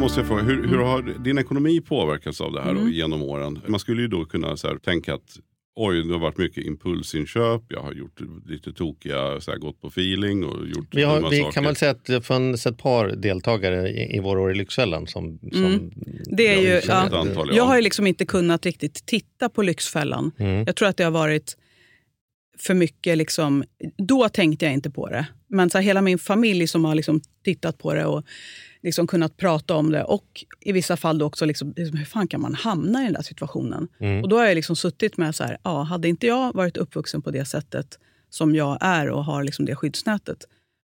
[0.00, 3.60] Måste jag fråga, hur, hur har din ekonomi påverkats av det här då, genom åren?
[3.66, 5.38] Man skulle ju då kunna så här, tänka att
[5.76, 9.86] oj, det har varit mycket impulsinköp, jag har gjort lite tokiga, så här, gått på
[9.86, 11.52] feeling och gjort Vi, har, dumma vi saker.
[11.52, 15.06] kan väl säga att det fanns ett par deltagare i, i vår år i Lyxfällan
[15.06, 15.38] som...
[15.52, 15.90] som Mm.
[16.36, 17.56] Det är ju, ja, antal, ja.
[17.56, 20.30] Jag har ju liksom inte kunnat riktigt titta på Lyxfällan.
[20.38, 20.64] Mm.
[20.66, 21.56] Jag tror att det har varit
[22.58, 23.18] för mycket...
[23.18, 23.64] Liksom,
[23.98, 25.26] då tänkte jag inte på det.
[25.48, 28.24] Men så här, hela min familj som har liksom tittat på det och
[28.82, 32.40] liksom kunnat prata om det och i vissa fall också liksom, liksom, hur fan kan
[32.40, 33.88] man hamna i den där situationen?
[33.98, 34.22] Mm.
[34.22, 37.22] Och då har jag liksom suttit med så här, ja, hade inte jag varit uppvuxen
[37.22, 40.44] på det sättet som jag är och har liksom det skyddsnätet,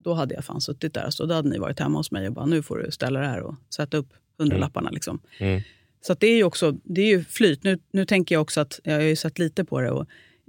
[0.05, 1.11] då hade jag fan suttit där.
[1.11, 3.27] Så då hade ni varit hemma hos mig och bara, nu får du ställa det
[3.27, 4.91] här och sätta upp hundralapparna.
[4.91, 5.21] Liksom.
[5.39, 5.63] Mm.
[6.07, 7.65] Så det är ju också det är ju flyt.
[7.65, 10.07] Nu, nu tänker jag också att, jag har ju sett lite på det och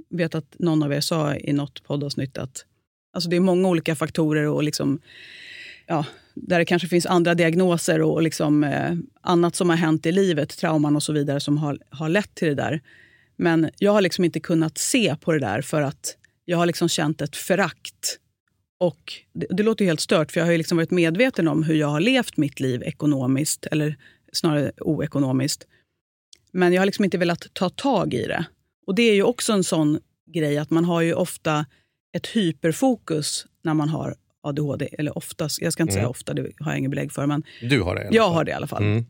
[0.10, 2.66] vet att någon av er sa i något poddavsnitt att
[3.14, 5.00] alltså det är många olika faktorer och liksom,
[5.88, 10.12] ja, där det kanske finns andra diagnoser och liksom, eh, annat som har hänt i
[10.12, 12.82] livet, trauman och så vidare som har, har lett till det där.
[13.38, 16.90] Men jag har liksom inte kunnat se på det där för att jag har liksom
[16.90, 18.20] känt ett förakt.
[18.78, 21.64] Och det, det låter ju helt stört, för jag har ju liksom varit medveten om
[21.64, 23.96] hur jag har levt mitt liv ekonomiskt, eller
[24.34, 25.68] snarare oekonomiskt.
[26.52, 28.46] Men jag har liksom inte velat ta tag i det.
[28.88, 30.00] Och det är ju också en sån
[30.34, 31.66] grej att man har ju ofta
[32.14, 34.16] ett hyperfokus när man har
[34.48, 34.90] ADHD.
[34.92, 36.12] Eller oftast, jag ska inte säga Mm.
[36.12, 37.26] ofta, det har jag ingen belägg för.
[37.26, 38.34] Men Du har det i alla jag fall.
[38.34, 38.84] har det i alla fall.
[38.84, 39.06] Mm.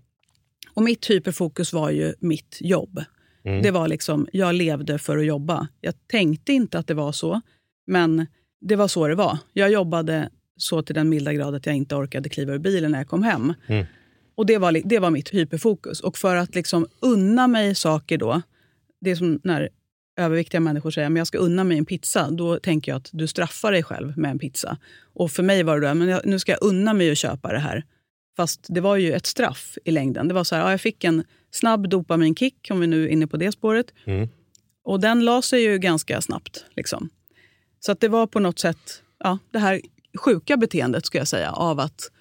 [0.73, 3.03] Och mitt hyperfokus var ju mitt jobb.
[3.45, 3.61] Mm.
[3.61, 5.67] Det var liksom, jag levde för att jobba.
[5.81, 7.41] Jag tänkte inte att det var så,
[7.87, 8.27] men
[8.61, 9.37] det var så det var.
[9.53, 12.97] Jag jobbade så till den milda grad att jag inte orkade kliva ur bilen när
[12.99, 13.53] jag kom hem.
[13.67, 13.85] Mm.
[14.35, 15.99] Och det var, det var mitt hyperfokus.
[16.01, 18.41] Och för att liksom unna mig saker då,
[19.01, 19.69] det är som när
[20.17, 23.27] överviktiga människor säger men jag ska unna mig en pizza, då tänker jag att du
[23.27, 24.77] straffar dig själv med en pizza.
[25.13, 27.51] Och för mig var det då, men jag, nu ska jag unna mig att köpa
[27.51, 27.83] det här.
[28.37, 30.27] Fast det var ju ett straff i längden.
[30.27, 33.27] Det var så här, ja, jag fick en snabb dopaminkick, om vi nu är inne
[33.27, 33.93] på det spåret.
[34.05, 34.29] Mm.
[34.83, 36.65] Och den la sig ju ganska snabbt.
[36.75, 37.09] Liksom.
[37.79, 39.81] Så att det var på något sätt ja, det här
[40.17, 42.11] sjuka beteendet, ska jag säga, av att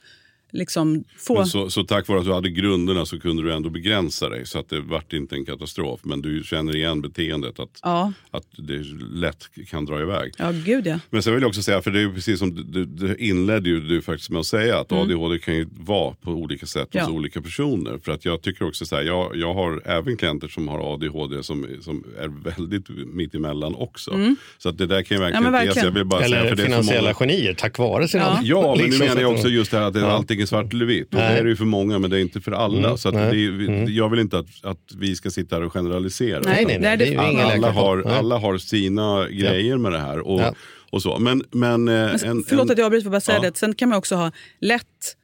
[0.55, 1.35] liksom få...
[1.35, 4.47] Men så, så tack vare att du hade grunderna så kunde du ändå begränsa dig
[4.47, 6.01] så att det vart inte en katastrof.
[6.03, 10.33] Men du känner igen beteendet att, Ja, att det lätt kan dra iväg.
[10.39, 10.99] ja, gud ja.
[11.11, 13.81] Men sen vill jag också säga, för det är precis som du, du, inledde ju
[13.81, 17.13] du faktiskt med att säga att ADHD kan ju vara på olika sätt hos Mm.
[17.13, 17.17] Ja.
[17.19, 17.99] olika personer.
[18.05, 21.43] För att jag tycker också så här, jag, jag har även klienter som har ADHD
[21.43, 24.19] som, som är väldigt mittemellan också.
[24.59, 25.55] Så att det där kan ju verkligen, Mm.
[25.55, 25.87] Ja, inte- verkligen.
[25.87, 28.25] Jag vill bara säga, Eller för det är så finansiella många, genier tack vare sina...
[28.25, 28.41] Ja.
[28.43, 30.11] Ja, men nu Liksom menar jag också just det här att det är Ja.
[30.11, 31.15] allting är svart eller vitt.
[31.15, 32.79] Och det är det ju för många men det är inte för alla.
[32.87, 35.73] Mm, Så det är, vi- jag vill inte att, att vi ska sitta här och
[35.73, 36.41] generalisera.
[36.45, 38.15] Nej, nej, nej, det- är ju alla, alla, har, Nej.
[38.19, 40.19] alla har sina grejer med det här.
[40.19, 40.55] Och, Ja.
[40.93, 41.19] och så.
[41.19, 43.51] Men, men, eh, Men, en, förlåt en, att jag avbryter, bara säga Ja.
[43.51, 43.57] det.
[43.57, 45.17] Sen kan man också ha lätt,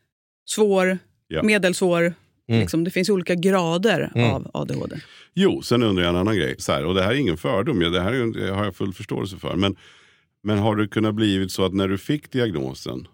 [0.51, 1.43] svår, Ja.
[1.43, 2.15] medelsvår.
[2.49, 2.61] Mm.
[2.61, 4.31] Liksom, det finns olika grader Mm.
[4.31, 4.97] av ADHD.
[5.35, 6.55] Jo, sen undrar jag en annan grej.
[6.59, 8.93] Så här, och det här är ingen fördom, ja, det här är, har jag full
[8.93, 9.57] förståelse för.
[9.57, 9.77] Men,
[10.43, 13.07] men har det kunnat blivit så att när du fick diagnosen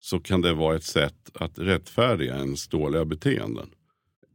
[0.00, 3.66] så kan det vara ett sätt att rättfärdiga ens dåliga beteenden?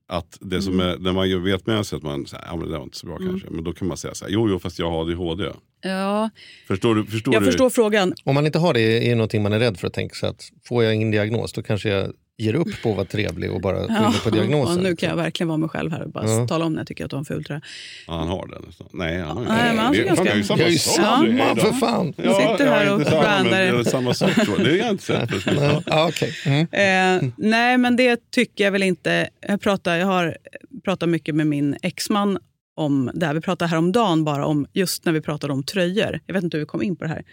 [0.07, 0.87] Att det som Mm.
[0.87, 2.97] är, när man vet med sig att man, så här, ja, men det var inte
[2.97, 5.01] så bra kanske, men då kan man säga så här, jo, jo fast jag har
[5.01, 5.51] ADHD.
[5.81, 6.29] Ja,
[6.67, 7.05] Förstår du?
[7.05, 7.45] Förstår jag du?
[7.45, 8.13] förstår frågan.
[8.23, 10.29] Om man inte har det är det någonting man är rädd för att tänka sig
[10.29, 13.61] att får jag ingen diagnos då kanske jag ger upp på att vara trevlig och
[13.61, 14.77] bara skyller på diagnosen.
[14.77, 16.47] och nu kan jag verkligen vara mig själv här och bara Ja.
[16.47, 17.61] tala om när jag tycker att du har en ful tröja.
[18.07, 18.87] Ja, han har det nästan.
[18.91, 20.71] Nej, han har Nej, men han ser det, ganska- jag är ju samma Jag är
[20.71, 20.95] ju sak.
[20.95, 21.55] samma Ja.
[21.55, 22.13] för fan!
[22.17, 23.51] Du sitter här och brandar.
[23.51, 24.33] det är samma sak.
[24.33, 24.65] tror jag.
[24.65, 25.29] Det har jag inte sett.
[25.45, 25.81] Ja.
[25.85, 26.33] Ja, okej.
[26.45, 27.23] Mm.
[27.25, 29.29] Eh, nej, men det tycker jag väl inte.
[29.47, 30.37] Jag, pratar, jag har
[30.85, 32.37] pratat mycket med min exman
[32.75, 33.33] om det här.
[33.33, 36.19] Vi pratade häromdagen bara om, just när vi pratade om tröjor.
[36.25, 37.23] Jag vet inte hur vi kom in på det här.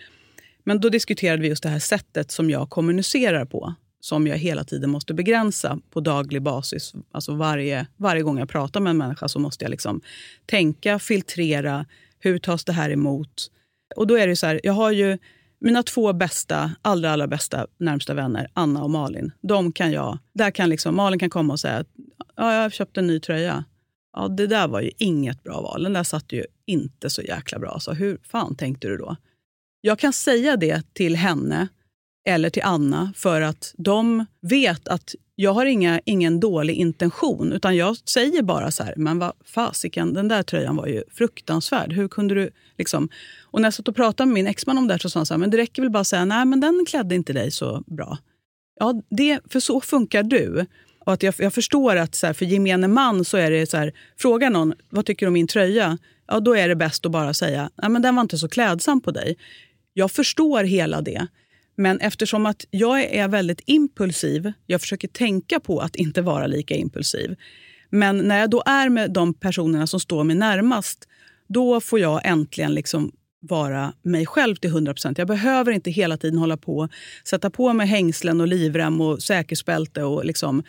[0.64, 3.74] Men då diskuterade vi just det här sättet som jag kommunicerar på.
[4.04, 6.92] Som jag hela tiden måste begränsa på daglig basis.
[7.12, 10.00] Alltså varje, varje gång jag pratar med en människa så måste jag liksom
[10.46, 11.86] tänka, filtrera.
[12.18, 13.50] Hur tas det här emot?
[13.96, 15.18] Och då är det så här, jag har ju
[15.60, 19.32] mina två bästa, allra, allra bästa närmsta vänner, Anna och Malin.
[19.40, 21.88] De kan jag, där kan liksom, Malin kan komma och säga att
[22.36, 23.64] ja, jag har köpt en ny tröja.
[24.16, 25.82] Ja, det där var ju inget bra val.
[25.82, 27.80] Den där satt ju inte så jäkla bra.
[27.80, 29.16] Så hur fan tänkte du då?
[29.80, 31.68] Jag kan säga det till henne
[32.24, 37.52] eller till Anna för att de vet att jag har inga, ingen dålig intention.
[37.52, 41.92] Utan jag säger bara så här, men vad fasiken, den där tröjan var ju fruktansvärd.
[41.92, 42.50] Hur kunde du...
[42.78, 43.08] Liksom?
[43.40, 45.26] Och när jag satt och pratade med min exman om det här så sa han
[45.26, 47.50] så här, men det räcker väl bara att säga, nej men den klädde inte dig
[47.50, 48.18] så bra.
[48.80, 50.66] Ja, det, för så funkar du.
[51.04, 53.76] Och att jag, jag förstår att så här, för gemene man så är det så
[53.76, 55.98] här, fråga någon, vad tycker du om min tröja?
[56.26, 59.00] Ja, då är det bäst att bara säga, nej men den var inte så klädsam
[59.00, 59.36] på dig.
[59.92, 61.26] Jag förstår hela det.
[61.76, 66.74] Men eftersom att jag är väldigt impulsiv, jag försöker tänka på att inte vara lika
[66.74, 67.36] impulsiv.
[67.90, 71.08] Men när jag då är med de personerna som står mig närmast,
[71.48, 76.38] då får jag äntligen liksom vara mig själv till 100% Jag behöver inte hela tiden
[76.38, 76.88] hålla på
[77.24, 80.62] sätta på mig hängslen och livrem och säkerhetsbälte och liksom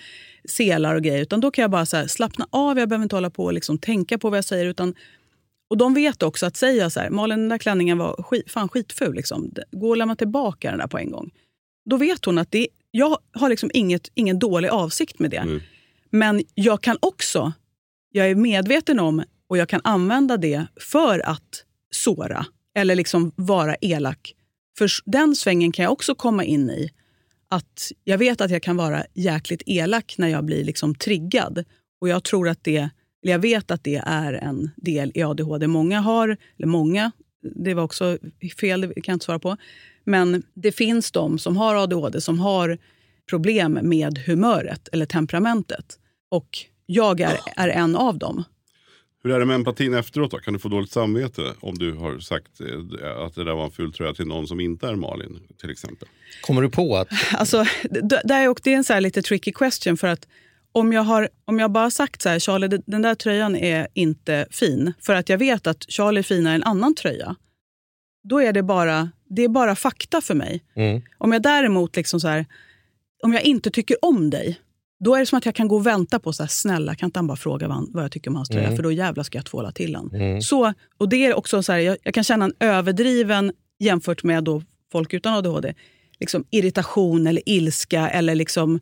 [0.49, 1.21] selar och grejer.
[1.21, 2.79] Utan då kan jag bara så slappna av.
[2.79, 4.65] Jag behöver inte hålla på och liksom tänka på vad jag säger.
[4.65, 4.95] Utan
[5.69, 8.69] och de vet också att säga så här, Malin den där klänningen var skit, fan
[8.69, 9.51] skitful, liksom.
[9.71, 11.31] gå och lämna tillbaka den där på en gång.
[11.89, 15.37] Då vet hon att det, jag har liksom inget, ingen dålig avsikt med det.
[15.37, 15.61] Mm.
[16.09, 17.53] Men jag kan också,
[18.11, 22.45] jag är medveten om och jag kan använda det för att såra
[22.75, 24.35] eller liksom vara elak.
[24.77, 26.89] För den svängen kan jag också komma in i.
[27.49, 31.65] Att Jag vet att jag kan vara jäkligt elak när jag blir liksom triggad.
[32.01, 32.89] Och jag tror att det
[33.31, 35.67] jag vet att det är en del i ADHD.
[35.67, 37.11] Många har, eller många,
[37.55, 38.17] det var också
[38.59, 39.57] fel, det kan jag inte svara på.
[40.03, 42.77] Men det finns de som har ADHD som har
[43.29, 45.99] problem med humöret eller temperamentet.
[46.29, 46.49] Och
[46.85, 48.43] jag är, är en av dem.
[49.23, 50.37] Hur är det med empatin efteråt då?
[50.37, 53.71] Kan du få dåligt samvete om du har sagt eh, att det där var en
[53.71, 56.07] ful tröja till någon som inte är Malin till exempel?
[56.41, 57.07] Kommer du på att...
[57.33, 60.27] Alltså, det, är, det är en så lite tricky question för att
[60.73, 64.47] om jag, har, om jag bara sagt så här, Charlie, den där tröjan är inte
[64.51, 67.35] fin, för att jag vet att Charlie är finare än en annan tröja,
[68.23, 70.63] då är det bara, det är bara fakta för mig.
[70.75, 71.01] Mm.
[71.17, 72.45] Om jag däremot, liksom så här,
[73.23, 74.59] om jag inte tycker om dig,
[75.03, 77.07] då är det som att jag kan gå och vänta på, så här, snälla kan
[77.07, 78.75] inte han bara fråga vad, han, vad jag tycker om hans tröja, mm.
[78.75, 80.15] för då jävla ska jag tvåla till honom.
[80.15, 80.41] Mm.
[80.41, 84.43] Så, och det är också så här, jag, jag, kan känna en överdriven, jämfört med
[84.43, 85.73] då folk utan ADHD,
[86.19, 88.79] liksom irritation eller ilska eller liksom,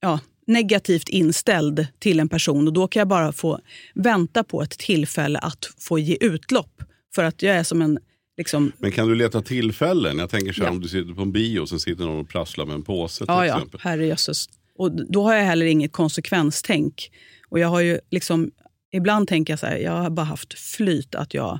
[0.00, 3.60] ja, negativt inställd till en person och då kan jag bara få
[3.94, 6.82] vänta på ett tillfälle att få ge utlopp.
[7.14, 7.98] För att jag är som en...
[8.36, 8.72] Liksom...
[8.78, 10.18] Men kan du leta tillfällen?
[10.18, 10.72] Jag tänker så här, ja.
[10.72, 13.18] om du sitter på en bio och sen sitter någon och prasslar med en påse.
[13.18, 13.80] Till ja, exempel.
[13.84, 14.46] ja, herrejösses.
[14.76, 17.10] Och då har jag heller inget konsekvenstänk.
[17.48, 18.50] Och jag har ju liksom,
[18.92, 21.58] ibland tänker jag så här, jag har bara haft flyt att jag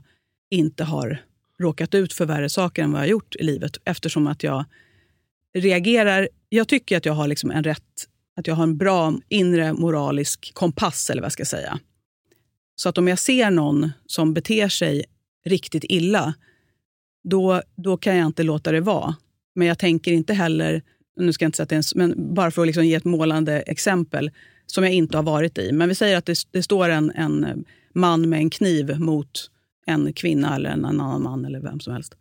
[0.50, 1.22] inte har
[1.60, 3.76] råkat ut för värre saker än vad jag har gjort i livet.
[3.84, 4.64] Eftersom att jag
[5.54, 9.72] reagerar, jag tycker att jag har liksom en rätt att jag har en bra inre
[9.72, 11.78] moralisk kompass, eller vad jag ska säga.
[12.76, 15.04] Så att om jag ser någon som beter sig
[15.44, 16.34] riktigt illa,
[17.24, 19.16] då, då kan jag inte låta det vara.
[19.54, 20.82] Men jag tänker inte heller,
[21.16, 22.94] nu ska jag inte säga att det är en, men bara för att liksom ge
[22.94, 24.30] ett målande exempel,
[24.66, 25.72] som jag inte har varit i.
[25.72, 27.56] Men vi säger att det, det står en, en eh,
[27.94, 29.50] man med en kniv mot
[29.86, 32.14] en kvinna eller en annan man eller vem som helst.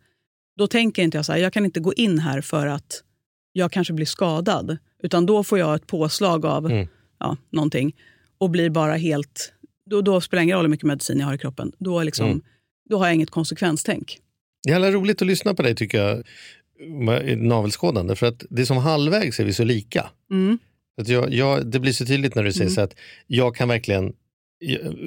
[0.56, 3.02] Då tänker inte jag så här, jag kan inte gå in här för att
[3.52, 4.78] jag kanske blir skadad.
[5.02, 6.88] Utan då får jag ett påslag av mm.
[7.18, 7.96] ja, någonting
[8.38, 9.52] och blir bara helt...
[9.86, 11.72] Då, då spelar det ingen roll hur mycket medicin jag har i kroppen.
[11.78, 12.42] Då, liksom, mm.
[12.90, 14.18] då har jag inget konsekvenstänk.
[14.62, 16.22] Det är roligt att lyssna på dig tycker jag,
[17.38, 18.16] navelskådande.
[18.16, 20.10] För att det är som halvvägs är vi så lika.
[20.30, 20.58] Mm.
[21.00, 22.74] Att jag, jag, det blir så tydligt när du säger mm.
[22.74, 22.94] så att
[23.26, 24.12] jag kan verkligen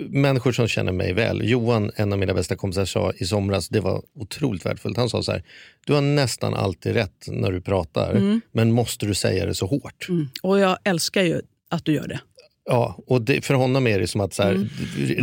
[0.10, 1.50] människor som känner mig väl.
[1.50, 4.98] Johan, en av mina bästa kompisar, sa i somras, det var otroligt värdefullt.
[4.98, 5.44] Han sa så här,
[5.86, 8.42] du har nästan alltid rätt när du pratar, mm.
[8.52, 10.10] men måste du säga det så hårt?
[10.10, 10.30] Mm.
[10.44, 12.20] Och jag älskar ju att du gör det.
[12.66, 14.70] Ja, och det, för honom är det som att så här, mm.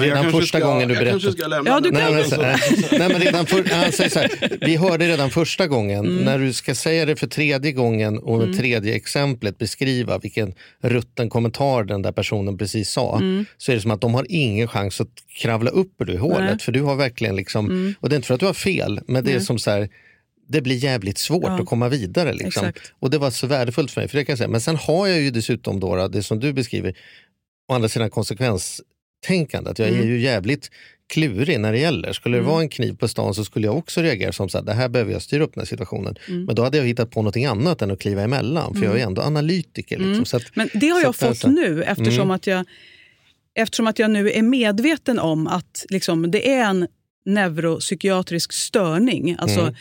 [0.00, 1.04] redan första ska, gången du berättar...
[1.04, 4.10] Jag kanske ska lämna ja, du nej, men, så, nej, men redan för, han säger
[4.10, 6.24] så här, vi hörde redan första gången, mm.
[6.24, 8.58] när du ska säga det för tredje gången och med mm.
[8.58, 13.44] tredje exemplet beskriva vilken rutten kommentar den där personen precis sa, mm.
[13.58, 16.40] så är det som att de har ingen chans att kravla upp ur det hålet.
[16.40, 16.58] Nej.
[16.58, 17.94] För du har verkligen liksom, mm.
[18.00, 19.88] och det är inte för att du har fel, men det är som så här,
[20.48, 21.60] det blir jävligt svårt ja.
[21.60, 22.32] att komma vidare.
[22.32, 22.72] Liksom.
[22.98, 24.08] Och det var så värdefullt för mig.
[24.08, 24.48] För det kan jag säga.
[24.48, 26.94] Men sen har jag ju dessutom då, det som du beskriver,
[27.70, 29.78] å andra sidan konsekvenstänkandet.
[29.78, 30.08] Jag är mm.
[30.08, 30.70] ju jävligt
[31.06, 32.12] klurig när det gäller.
[32.12, 32.50] Skulle det mm.
[32.50, 35.12] vara en kniv på stan så skulle jag också reagera som att det här behöver
[35.12, 36.16] jag styra upp den här situationen.
[36.28, 36.44] Mm.
[36.44, 38.74] Men då hade jag hittat på något annat än att kliva emellan.
[38.74, 39.08] För jag är mm.
[39.08, 39.96] ändå analytiker.
[39.96, 40.12] Liksom.
[40.12, 40.24] Mm.
[40.24, 42.64] Så att, Men det har jag fått alltså, nu eftersom, att jag,
[43.54, 46.86] eftersom att jag nu är medveten om att liksom, det är en
[47.24, 49.36] neuropsykiatrisk störning.
[49.38, 49.74] Alltså, Mm.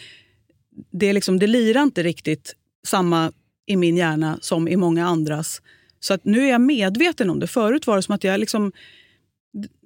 [0.92, 2.56] det, är liksom, det lirar inte riktigt
[2.88, 3.32] samma
[3.66, 5.62] i min hjärna som i många andras.
[6.00, 7.48] Så att nu är jag medveten om det.
[7.48, 8.72] Förut var det som att jag liksom...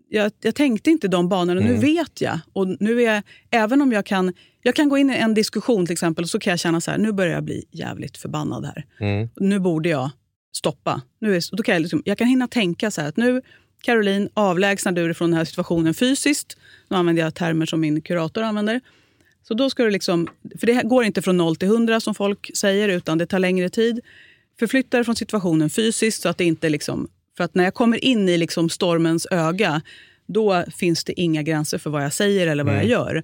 [0.09, 1.61] Jag, jag tänkte inte de banorna.
[1.61, 2.39] Nu vet jag.
[2.53, 4.33] Och nu är jag, även om jag kan...
[4.61, 6.97] Jag kan gå in i en diskussion till exempel så kan jag känna så här,
[6.97, 8.85] nu börjar jag bli jävligt förbannad här.
[8.99, 9.29] Mm.
[9.35, 10.09] Nu borde jag
[10.55, 11.01] stoppa.
[11.19, 13.41] Nu är, då kan jag, liksom, jag kan hinna tänka så här att nu,
[13.81, 16.57] Caroline, avlägsnar du dig från den här situationen fysiskt.
[16.89, 18.81] Nu använder jag termer som min kurator använder.
[19.47, 20.27] Så då ska du liksom,
[20.59, 23.69] för det går inte från 0 till 100 som folk säger, utan det tar längre
[23.69, 23.99] tid.
[24.59, 27.07] Förflytta dig från situationen fysiskt så att det inte liksom...
[27.37, 29.81] För att när jag kommer in i liksom stormens öga,
[30.27, 33.23] då finns det inga gränser för vad jag säger eller vad jag gör.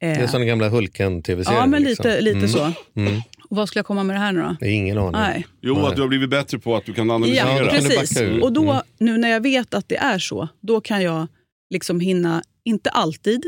[0.00, 1.60] Det är som den gamla Hulken-tv-serien.
[1.60, 2.06] Ja, men liksom.
[2.06, 2.72] lite, lite så.
[2.96, 3.20] Mm.
[3.50, 4.56] Och vad skulle jag komma med det här nu då?
[4.60, 5.12] Det är ingen aning.
[5.12, 5.46] Nej.
[5.60, 5.84] Jo, Nej.
[5.84, 7.56] att du har blivit bättre på att du kan analysera.
[7.58, 8.20] Ja, kan precis.
[8.20, 8.42] ur.
[8.42, 8.82] Och då, Mm.
[8.98, 11.26] nu när jag vet att det är så, då kan jag
[11.70, 13.44] liksom hinna, inte alltid,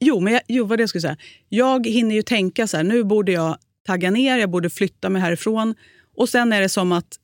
[0.00, 1.16] jo, men jag, jo vad det jag skulle säga.
[1.48, 5.22] Jag hinner ju tänka så här, nu borde jag tagga ner, jag borde flytta mig
[5.22, 5.74] härifrån.
[6.16, 7.16] Och sen är det som att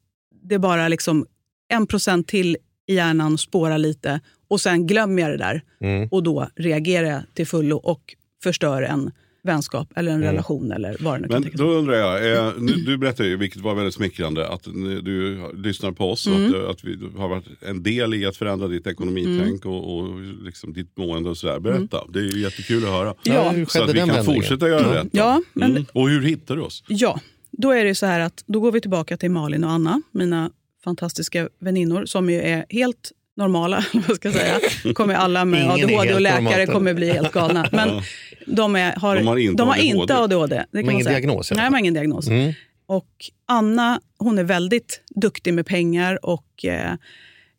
[0.43, 1.27] det bara liksom
[1.69, 5.63] en procent till i hjärnan spårar lite och sen glömmer jag det där.
[5.81, 6.09] Mm.
[6.11, 9.11] Och då reagerar jag till fullo och förstör en
[9.43, 12.73] vänskap eller en relation eller vad det nu kan Men då undrar jag, eh, nu,
[12.73, 14.65] du berättade ju, vilket var väldigt smickrande, att
[15.03, 16.55] du lyssnar på oss Mm.
[16.55, 20.21] och att, att vi har varit en del i att förändra ditt ekonomitänk och, och
[20.21, 21.61] liksom ditt mående och sådär.
[21.61, 23.15] Berätta, det är ju jättekul att höra.
[23.23, 23.55] Ja.
[23.69, 25.09] Så att vi kan fortsätta göra då.
[25.13, 25.87] Ja, men Mm.
[25.93, 26.85] Och hur hittar du oss?
[26.89, 27.21] Ja,
[27.59, 30.51] då är det så här att då går vi tillbaka till Malin och Anna, mina
[30.85, 33.85] fantastiska väninnor som ju är helt normala.
[34.09, 34.95] vad ska jag säga.
[34.95, 36.71] Kommer alla med Ingen ADHD och läkare normalt.
[36.71, 37.69] kommer bli helt galna.
[37.73, 38.03] Men
[38.47, 40.01] de, är, har, De har inte de har ADHD.
[40.01, 40.57] inte ADHD.
[40.57, 41.19] Det kan man ingen säga.
[41.19, 42.29] diagnos Nej, de har ingen diagnos.
[42.29, 42.53] Mm.
[42.87, 46.95] Och Anna hon är väldigt duktig med pengar och eh,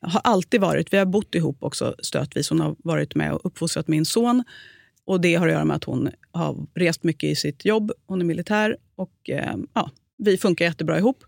[0.01, 2.49] har alltid varit, vi har bott ihop också stötvis.
[2.49, 4.43] Hon har varit med och uppfostrat min son.
[5.05, 7.91] Och Det har att göra med att hon har rest mycket i sitt jobb.
[8.07, 11.23] Hon är militär och eh, ja, vi funkar jättebra ihop.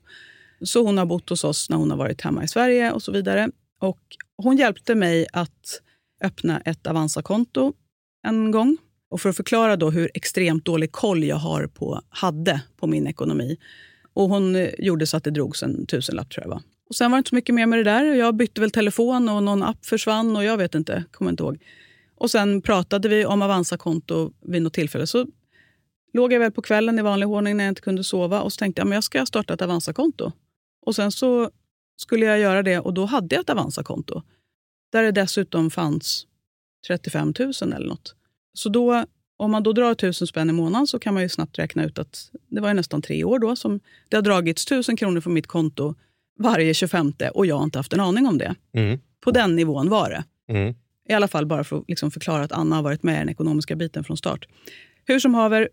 [0.61, 3.11] Så hon har bott hos oss när hon har varit hemma i Sverige och så
[3.11, 3.49] vidare.
[3.79, 4.01] Och
[4.37, 5.81] hon hjälpte mig att
[6.21, 7.73] öppna ett Avanza-konto
[8.27, 8.77] en gång.
[9.09, 13.07] Och för att förklara då hur extremt dålig koll jag har på, hade på min
[13.07, 13.57] ekonomi.
[14.13, 16.61] Och hon eh, gjorde så att det drogs en tusenlapp tror jag var.
[16.89, 18.03] Och sen var det inte så mycket mer med det där.
[18.03, 21.57] Jag bytte väl telefon och någon app försvann och jag vet inte, kommer inte ihåg.
[22.15, 25.07] Och sen pratade vi om Avanza-konto vid något tillfälle.
[25.07, 25.27] Så
[26.13, 28.57] låg jag väl på kvällen i vanlig ordning när jag inte kunde sova och så
[28.57, 30.31] tänkte jag men jag ska starta ett Avanza-konto.
[30.85, 31.49] Och sen så
[31.95, 34.21] skulle jag göra det och då hade jag ett Avanza-konto.
[34.91, 36.27] Där det dessutom fanns
[36.87, 38.15] 35 000 eller något.
[38.53, 39.05] Så då,
[39.37, 41.99] om man då drar 1000 spänn i månaden så kan man ju snabbt räkna ut
[41.99, 45.33] att det var ju nästan tre år då som det har dragits 1000 kronor från
[45.33, 45.95] mitt konto
[46.39, 48.55] varje 25 och jag har inte haft en aning om det.
[48.73, 48.99] Mm.
[49.23, 50.23] På den nivån var det.
[50.53, 50.75] Mm.
[51.09, 53.29] I alla fall bara för att liksom förklara att Anna har varit med i den
[53.29, 54.47] ekonomiska biten från start.
[55.05, 55.69] Hur som haver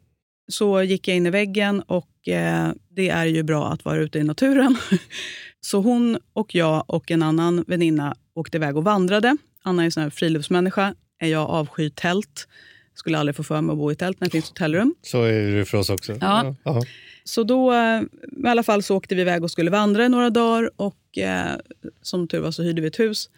[0.49, 4.19] så gick jag in i väggen och eh, det är ju bra att vara ute
[4.19, 4.77] i naturen.
[5.61, 9.37] Så hon och jag och en annan väninna åkte iväg och vandrade.
[9.63, 10.95] Anna är en sån här friluftsmänniska.
[11.19, 12.49] Jag avskyr tält.
[12.95, 14.95] Skulle aldrig få för mig att bo i tält när det finns hotellrum.
[15.03, 16.17] Så är det för oss också.
[16.21, 16.55] Ja.
[16.63, 16.83] Ja.
[17.25, 18.03] Så då eh,
[18.45, 20.71] i alla fall så åkte vi iväg och skulle vandra i några dagar.
[20.77, 21.57] Och eh,
[22.03, 23.31] som tur var så hyrde vi ett hus.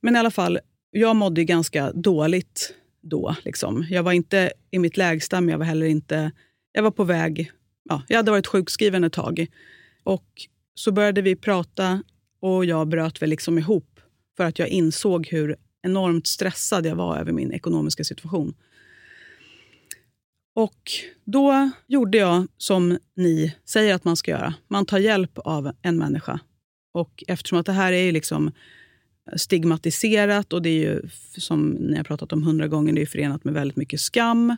[0.00, 0.58] Men i alla fall,
[0.90, 2.74] jag mådde ganska dåligt
[3.04, 3.36] då.
[3.44, 3.86] Liksom.
[3.90, 6.32] Jag var inte i mitt lägsta, men jag var heller inte...
[6.72, 7.52] Jag var på väg...
[7.88, 9.46] Ja, jag hade varit sjukskriven ett tag.
[10.04, 10.26] Och
[10.74, 12.02] så började vi prata
[12.40, 14.00] och jag bröt väl liksom ihop
[14.36, 18.54] för att jag insåg hur enormt stressad jag var över min ekonomiska situation.
[20.54, 20.90] Och
[21.24, 24.54] då gjorde jag som ni säger att man ska göra.
[24.68, 26.40] Man tar hjälp av en människa.
[26.92, 28.52] Och eftersom att det här är ju liksom
[29.36, 31.02] stigmatiserat och det är ju,
[31.36, 34.56] som ni har pratat om hundra gånger, det är förenat med väldigt mycket skam.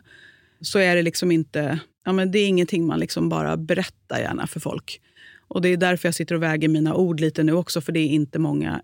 [0.61, 4.47] Så är det liksom inte, ja men det är ingenting man liksom bara berättar gärna
[4.47, 5.01] för folk.
[5.47, 7.99] Och det är därför jag sitter och väger mina ord lite nu också, för det
[7.99, 8.81] är inte många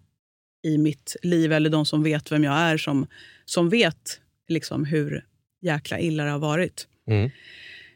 [0.63, 3.07] i mitt liv, eller de som vet vem jag är, som,
[3.45, 5.25] som vet liksom hur
[5.61, 6.87] jäkla illa det har varit.
[7.07, 7.29] Mm.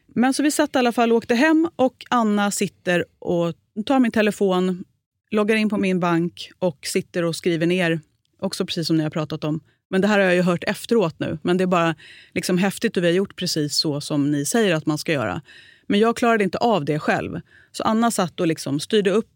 [0.06, 3.54] Men så vi satt i alla fall och åkte hem och Anna sitter och
[3.86, 4.84] tar min telefon,
[5.30, 8.00] loggar in på min bank och sitter och skriver ner,
[8.40, 9.60] också precis som ni har pratat om.
[9.90, 11.38] Men det här har jag ju hört efteråt nu.
[11.42, 11.94] Men det är bara
[12.34, 15.42] liksom häftigt och vi har gjort precis så som ni säger att man ska göra.
[15.86, 17.40] Men jag klarade inte av det själv.
[17.72, 19.30] Så Anna satt och liksom styrde upp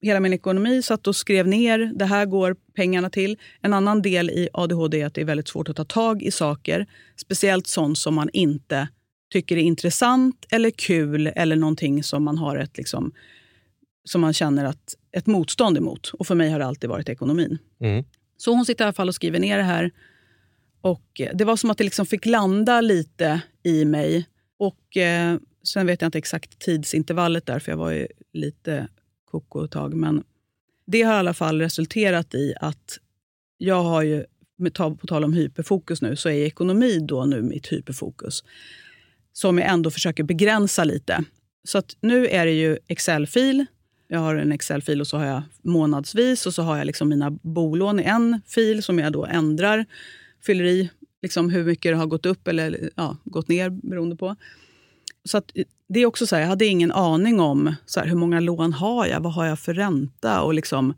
[0.00, 3.36] hela min ekonomi, satt och skrev ner det här går pengarna till.
[3.60, 6.30] En annan del i ADHD är att det är väldigt svårt att ta tag i
[6.30, 6.86] saker.
[7.16, 8.88] Speciellt sånt som man inte
[9.32, 13.12] tycker är intressant eller kul eller någonting som man har ett liksom,
[14.08, 16.10] som man känner att, ett motstånd emot.
[16.18, 17.58] Och för mig har det alltid varit ekonomin.
[17.80, 18.04] Mm.
[18.36, 19.90] Så hon sitter i alla fall och skriver ner det här.
[20.80, 24.26] Och Det var som att det liksom fick landa lite i mig.
[24.58, 25.38] Och eh,
[25.68, 28.88] Sen vet jag inte exakt tidsintervallet där, för jag var ju lite
[29.24, 29.94] koko ett tag.
[29.94, 30.24] Men
[30.86, 32.98] det har i alla fall resulterat i att
[33.58, 34.24] jag har ju,
[34.74, 38.44] på tal om hyperfokus nu, så är ekonomi då nu mitt hyperfokus.
[39.32, 41.24] Som jag ändå försöker begränsa lite.
[41.64, 43.66] Så att nu är det ju Excel-fil.
[44.08, 47.30] Jag har en Excel-fil och så har jag månadsvis och så har jag liksom mina
[47.30, 49.86] bolån i en fil som jag då ändrar.
[50.46, 50.90] Fyller i
[51.22, 54.36] liksom hur mycket det har gått upp eller ja, gått ner beroende på.
[55.24, 58.06] Så att, eh, det är också så här, jag hade ingen aning om så här,
[58.06, 60.94] hur många lån har jag, vad har jag för ränta och liksom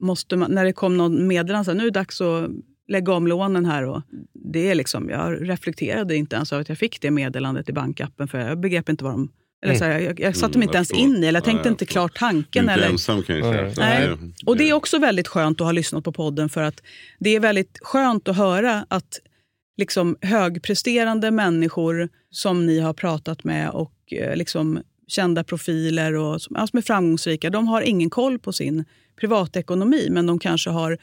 [0.00, 2.50] måste man, när det kom någon meddelande, så här, nu är det dags att
[2.88, 3.84] lägga om lånen här.
[3.84, 4.02] Och
[4.32, 8.28] det är liksom, jag reflekterade inte ens över att jag fick det meddelandet i bankappen
[8.28, 9.28] för jag begrep inte vad de
[9.62, 11.86] eller så här, jag, jag satte mig inte ens in i eller jag tänkte inte
[11.86, 12.64] klart tanken.
[12.64, 13.88] Inte eller, ensam kan jag säga.
[13.88, 14.32] Nej.
[14.46, 16.82] Och det är också väldigt skönt att ha lyssnat på podden för att
[17.18, 19.20] det är väldigt skönt att höra att
[19.76, 26.66] liksom högpresterande människor som ni har pratat med och eh, liksom kända profiler och som,
[26.66, 28.84] som är framgångsrika, de har ingen koll på sin
[29.20, 30.98] privatekonomi men de kanske har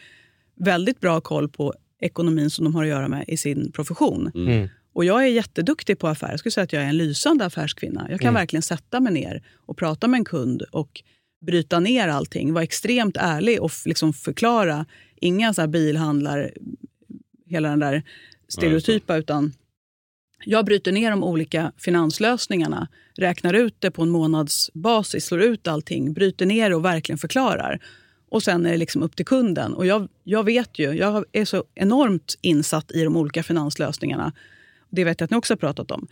[0.59, 4.31] väldigt bra koll på ekonomin som de har att göra med i sin profession.
[4.35, 4.69] Mm.
[4.97, 6.31] Och Jag är jätteduktig på affärer.
[6.31, 8.07] Jag skulle säga att jag är en lysande affärskvinna.
[8.09, 8.39] Jag kan mm.
[8.39, 11.03] verkligen sätta mig ner och prata med en kund och
[11.45, 12.53] bryta ner allting.
[12.53, 14.85] Vara extremt ärlig och liksom förklara.
[15.15, 16.51] Inga så bilhandlar,
[17.45, 18.03] hela den där
[18.47, 19.13] stereotypa.
[19.13, 19.53] Ja, utan
[20.45, 26.13] jag bryter ner de olika finanslösningarna, räknar ut det på en månadsbasis, slår ut allting,
[26.13, 27.79] bryter ner och verkligen förklarar.
[28.29, 29.73] Och sen är det liksom upp till kunden.
[29.73, 34.33] Och jag, jag vet ju, jag är så enormt insatt i de olika finanslösningarna.
[34.89, 36.07] Det vet jag att ni också har pratat om.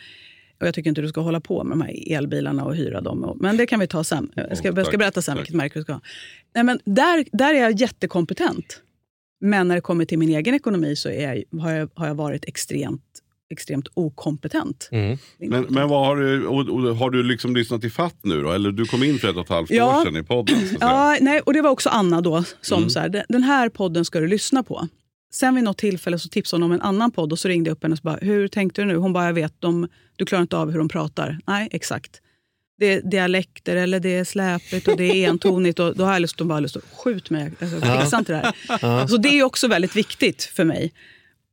[0.59, 3.37] Och jag tycker inte du ska hålla på med de här elbilarna och hyra dem.
[3.41, 4.31] Men det kan vi ta sen.
[4.35, 6.01] Jag ska, jag ska berätta sen vilket märke du ska ha.
[6.55, 8.81] Nej, men där, där är jag jättekompetent.
[9.41, 12.15] Men när det kommer till min egen ekonomi så är jag, har, jag, har jag
[12.15, 13.01] varit extremt
[13.49, 14.89] extremt okompetent.
[14.91, 15.17] Mm.
[15.37, 18.51] Men, men vad har, du, och, och, har du liksom lyssnat i fatt nu då?
[18.51, 19.99] Eller du kom in för ett och ett halvt ja.
[19.99, 20.55] år sedan i podden?
[20.79, 22.89] Ja, nej, och det var också Anna då som mm.
[22.89, 24.87] så här, den här podden ska du lyssna på.
[25.35, 27.75] Sen vid något tillfälle så tipsade hon om en annan podd och så ringde jag
[27.75, 28.95] upp henne och bara, hur tänkte du nu?
[28.95, 31.39] Hon bara, jag vet, de, du klarar inte av hur de pratar.
[31.45, 32.21] Nej, exakt
[32.77, 35.79] det är dialekter eller det är släpigt och det är entonigt.
[35.79, 37.51] Och då har jag lust att bara lust att skjuta mig.
[37.61, 39.07] Alltså, fixa inte det här.
[39.07, 40.93] Så det är också väldigt viktigt för mig.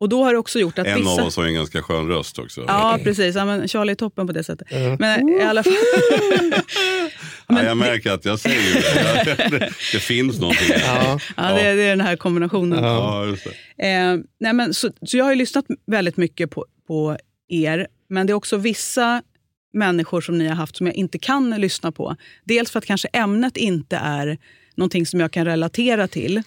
[0.03, 1.11] Och då har det också gjort att en vissa...
[1.11, 2.65] av oss har en ganska skön röst också.
[2.67, 3.37] Ja, precis.
[3.37, 4.69] Ja, men Charlie är toppen på det sättet.
[4.99, 5.73] Men i alla fall...
[6.29, 6.53] men...
[7.59, 9.49] ja, jag märker att jag säger det.
[9.59, 10.69] det, det finns någonting.
[10.87, 12.85] Ja, ja det, är, det är den här kombinationen.
[12.85, 13.45] Ja, just
[13.77, 13.87] det.
[13.87, 17.17] Eh, nej, men, så, så jag har lyssnat väldigt mycket på, på
[17.49, 17.87] er.
[18.09, 19.23] Men det är också vissa
[19.73, 22.17] människor som ni har haft som jag inte kan lyssna på.
[22.45, 24.39] Dels för att kanske ämnet inte är
[24.75, 26.43] någonting som jag kan relatera till.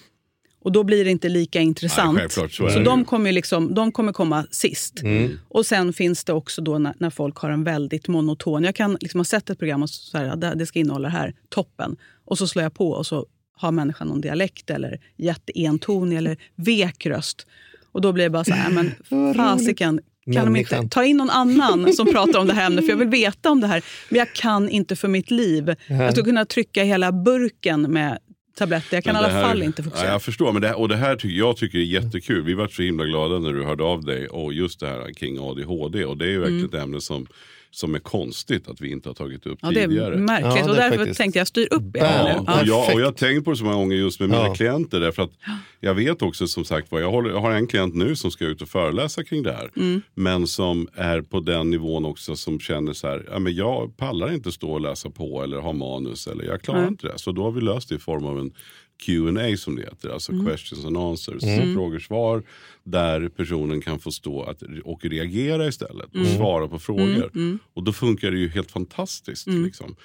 [0.65, 2.17] Och då blir det inte lika intressant.
[2.17, 5.01] Nej, så, så de, kommer liksom, de kommer komma sist.
[5.01, 5.39] Mm.
[5.47, 8.63] Och sen finns det också då när, när, folk har en väldigt monoton...
[8.63, 11.13] Jag kan liksom ha sett ett program och så här, det, det ska innehålla det
[11.13, 11.95] här, toppen.
[12.25, 17.05] Och så slår jag på och så har människan någon dialekt eller jätteentonig eller vek
[17.05, 17.47] röst.
[17.91, 18.91] Och då blir det bara så här, men
[19.35, 19.99] fasiken,
[20.33, 22.85] kan de inte ta in någon annan som pratar om det här ämnet?
[22.85, 25.75] För jag vill veta om det här, men jag kan inte för mitt liv.
[25.87, 28.19] Jag skulle kunna trycka hela burken med
[28.55, 28.97] tabletter.
[28.97, 30.07] Jag kan i alla fall inte fokusera.
[30.07, 32.43] Ja, jag förstår, men det här, och det här tycker jag tycker är jättekul.
[32.43, 35.39] Vi var så himla glada när du hörde av dig och just det här kring
[35.39, 36.05] ADHD.
[36.05, 36.75] Och det är ju verkligen mm.
[36.75, 37.27] ett ämne som
[37.75, 40.09] som är konstigt att vi inte har tagit upp ja, tidigare.
[40.09, 41.17] Det är märkligt ja, och därför faktiskt...
[41.17, 42.61] tänkte jag styr upp er ja, ja.
[42.61, 44.53] Och, jag, och jag har tänkt på det så många gånger just med mina ja.
[44.55, 44.99] klienter.
[44.99, 45.31] Därför att
[45.79, 48.61] jag vet också som sagt jag, håller, jag har en klient nu som ska ut
[48.61, 49.71] och föreläsa kring det här.
[49.75, 50.01] Mm.
[50.13, 54.33] Men som är på den nivån också som känner så här, ja, men jag pallar
[54.33, 57.13] inte stå och läsa på eller ha manus eller jag klarar inte det.
[57.17, 58.51] Så då har vi löst det i form av en
[58.97, 60.45] Q&A som det heter, alltså mm.
[60.45, 61.43] questions and answers.
[61.43, 61.73] Mm.
[61.73, 62.43] Frågor svar
[62.83, 66.37] där personen kan få stå att, och reagera istället och mm.
[66.37, 67.03] svara på frågor.
[67.03, 67.29] Mm.
[67.35, 67.59] Mm.
[67.73, 69.47] Och då funkar det ju helt fantastiskt.
[69.47, 69.65] Mm.
[69.65, 69.95] Liksom.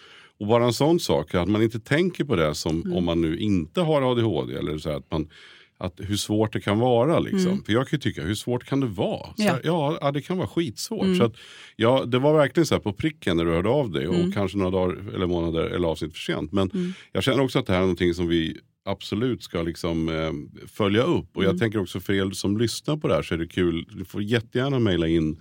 [0.41, 3.39] Och bara en sån sak, att man inte tänker på det som om man nu
[3.39, 4.55] inte har ADHD.
[4.55, 5.29] Eller så att man,
[5.79, 7.19] att hur svårt det kan vara.
[7.19, 7.53] Liksom.
[7.53, 7.65] Mm.
[7.65, 9.27] För jag kan ju tycka, hur svårt kan det vara?
[9.37, 9.99] Så ja.
[10.01, 11.05] ja, det kan vara skitsvårt.
[11.05, 11.19] Mm.
[11.19, 11.35] Så att,
[11.77, 14.05] ja, det var verkligen så här på pricken när du hörde av dig.
[14.05, 14.21] Mm.
[14.21, 16.53] Och kanske några dagar eller månader eller avsnitt för sent.
[16.53, 16.93] Men mm.
[17.13, 18.61] jag känner också att det här är någonting som vi
[18.91, 21.37] absolut ska liksom, eh, följa upp.
[21.37, 21.59] Och jag mm.
[21.59, 23.87] tänker också för er som lyssnar på det här så är det kul.
[23.99, 25.41] Du får jättegärna mejla in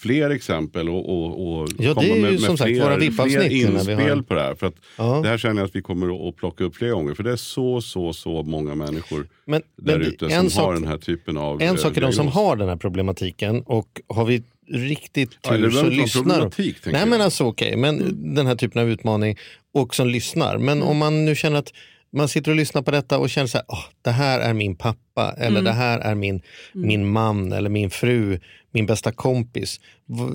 [0.00, 4.54] fler exempel och, och, och ja, komma med, med fler, fler inspel på det här.
[4.54, 5.20] För att ja.
[5.22, 7.14] Det här känner jag att vi kommer att plocka upp fler gånger.
[7.14, 10.74] För det är så, så, så många människor men, där men ute som sak, har
[10.74, 14.24] den här typen av En sak är de som har den här problematiken och har
[14.24, 18.82] vi riktigt tur ja, så lyssnar Nej men alltså okej, okay, men den här typen
[18.82, 19.38] av utmaning
[19.74, 20.58] och som lyssnar.
[20.58, 20.88] Men mm.
[20.88, 21.72] om man nu känner att
[22.12, 24.76] man sitter och lyssnar på detta och känner så här, oh, det här är min
[24.76, 25.64] pappa eller Mm.
[25.64, 26.42] det här är min,
[26.72, 28.38] min man eller min fru,
[28.72, 29.80] min bästa kompis.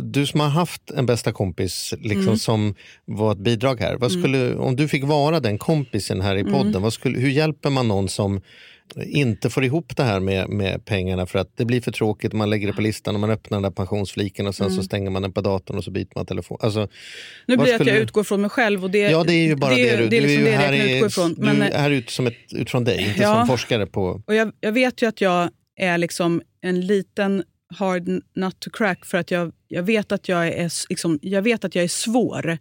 [0.04, 2.38] Du som har haft en bästa kompis liksom, Mm.
[2.38, 3.96] som var ett bidrag här.
[3.96, 6.54] Vad skulle, Om du fick vara den kompisen här i Mm.
[6.54, 8.42] podden, vad skulle, hur hjälper man någon som
[9.06, 12.50] inte får ihop det här med, med pengarna för att det blir för tråkigt, man
[12.50, 14.78] lägger det på listan och man öppnar den där pensionsfliken och sen Mm.
[14.78, 16.58] så stänger man den på datorn och så byter man telefon.
[16.62, 16.88] Alltså,
[17.48, 18.84] Nu blir det att jag du- utgår från mig själv.
[18.84, 20.56] Och det, Ja, det är ju bara det, du, det är du liksom är ju
[20.56, 21.34] här, jag kan i- utgå ifrån.
[21.34, 23.36] du Men, är här ut som ett, utifrån dig, inte Ja.
[23.36, 24.22] som forskare på...
[24.28, 27.44] och jag, jag vet ju att jag är liksom en liten
[27.76, 31.66] hard nut to crack för att jag, jag, vet att jag, är, liksom, jag vet
[31.66, 32.58] att jag är svår.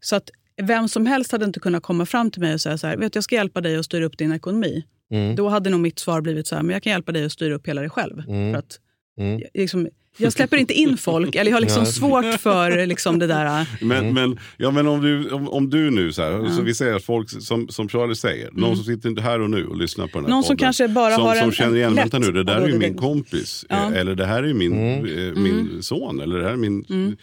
[0.00, 0.30] Så att
[0.62, 3.12] vem som helst hade inte kunnat komma fram till mig och säga så här, vet
[3.12, 4.84] du, jag ska hjälpa dig att styra upp din ekonomi.
[5.12, 5.36] Mm.
[5.36, 7.54] Då hade nog mitt svar blivit så här, men jag kan hjälpa dig att styra
[7.54, 8.18] upp hela dig själv.
[8.28, 8.52] Mm.
[8.52, 8.78] För att,
[9.18, 9.40] Mm.
[9.40, 11.86] jag- liksom, jag släpper inte in folk, eller jag har liksom Ja.
[11.90, 13.66] svårt för liksom det där.
[13.80, 14.14] Men, Mm.
[14.14, 17.04] men, ja, men om, du, om, om du nu, så, här, så vi säger att
[17.04, 20.24] folk som, som Charlie säger, någon som sitter här och nu och lyssnar på den
[20.24, 20.30] här Mm.
[20.30, 22.44] Någon som podden, kanske bara som, har som en- känner en igen, vänta nu, det
[22.44, 23.76] där är ju min kompis, Ja.
[23.76, 23.92] Mm.
[23.94, 24.72] eh, eller det här är min,
[25.18, 27.16] eh, min son, eller det här är min...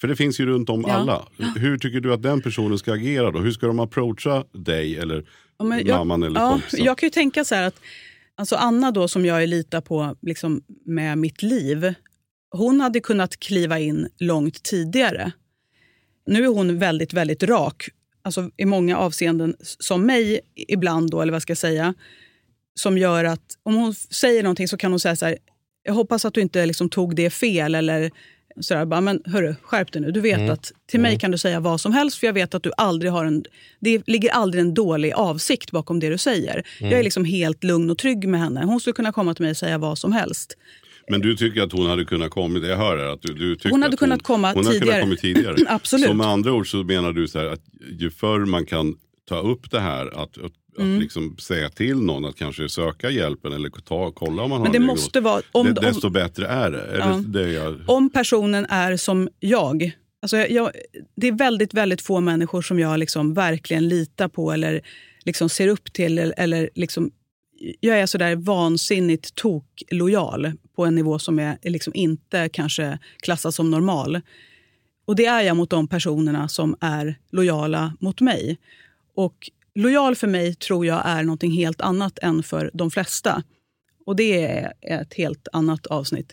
[0.00, 0.94] För det finns ju runt om Ja.
[0.94, 1.22] alla.
[1.56, 3.38] Hur tycker du att den personen ska agera då?
[3.38, 5.24] Hur ska de approacha dig eller
[5.62, 6.84] Ja, men jag- mamman eller ja, kompisen?
[6.84, 7.80] Jag kan ju tänka så här att
[8.34, 11.94] alltså Anna då som jag litar på liksom, med mitt liv,
[12.50, 15.32] hon hade kunnat kliva in långt tidigare.
[16.26, 17.88] Nu är hon väldigt, väldigt rak.
[18.24, 21.94] Alltså i många avseenden som mig ibland då, eller vad ska jag säga.
[22.74, 25.38] Som gör att om hon säger någonting så kan hon säga så här,
[25.82, 28.10] jag hoppas att du inte liksom tog det fel eller
[28.60, 30.10] sådär, bara, men hörru, skärp dig nu.
[30.10, 32.62] Du vet att till mig kan du säga vad som helst för jag vet att
[32.62, 33.44] du aldrig har en,
[33.80, 36.62] det ligger aldrig en dålig avsikt bakom det du säger.
[36.78, 38.64] Jag är liksom helt lugn och trygg med henne.
[38.64, 40.56] Hon skulle kunna komma till mig och säga vad som helst.
[41.08, 43.70] Men du tycker att hon hade kunnat kommit, jag hör här att du, du tycker
[43.70, 45.02] Hon hade att kunnat komma hon tidigare.
[45.02, 45.56] kunnat tidigare.
[45.68, 46.06] Absolut.
[46.06, 47.60] Så med andra ord så menar du så här att
[47.98, 48.94] ju förr man kan
[49.28, 50.94] ta upp det här, att, att, Mm.
[50.94, 54.64] att liksom säga till någon att kanske söka hjälpen eller ta, kolla om man har
[54.64, 55.42] Men det en måste vara...
[55.52, 56.82] Om, diagnos, om, desto bättre är det.
[56.82, 57.22] Är Ja.
[57.26, 59.92] det, det jag, om personen är som jag.
[60.22, 60.70] Alltså jag, jag
[61.16, 64.80] det är väldigt, väldigt få människor som jag liksom verkligen litar på eller
[65.24, 66.18] liksom ser upp till.
[66.18, 67.10] Eller, eller liksom,
[67.80, 73.70] jag är sådär vansinnigt tok-lojal på en nivå som är liksom inte kanske klassas som
[73.70, 74.20] normal.
[75.04, 78.58] Och det är jag mot de personerna som är lojala mot mig.
[79.14, 83.42] Och lojal för mig tror jag är någonting helt annat än för de flesta.
[84.06, 86.32] Och det är ett helt annat avsnitt.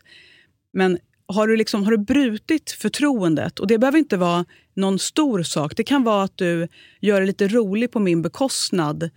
[0.74, 5.44] Men har du, liksom, har du brutit förtroendet, och det behöver inte vara någon stor
[5.44, 5.74] sak.
[5.76, 6.68] Det kan vara att du
[7.02, 9.10] gör det lite rolig på min bekostnad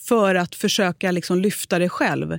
[0.00, 2.38] för att försöka liksom lyfta dig själv.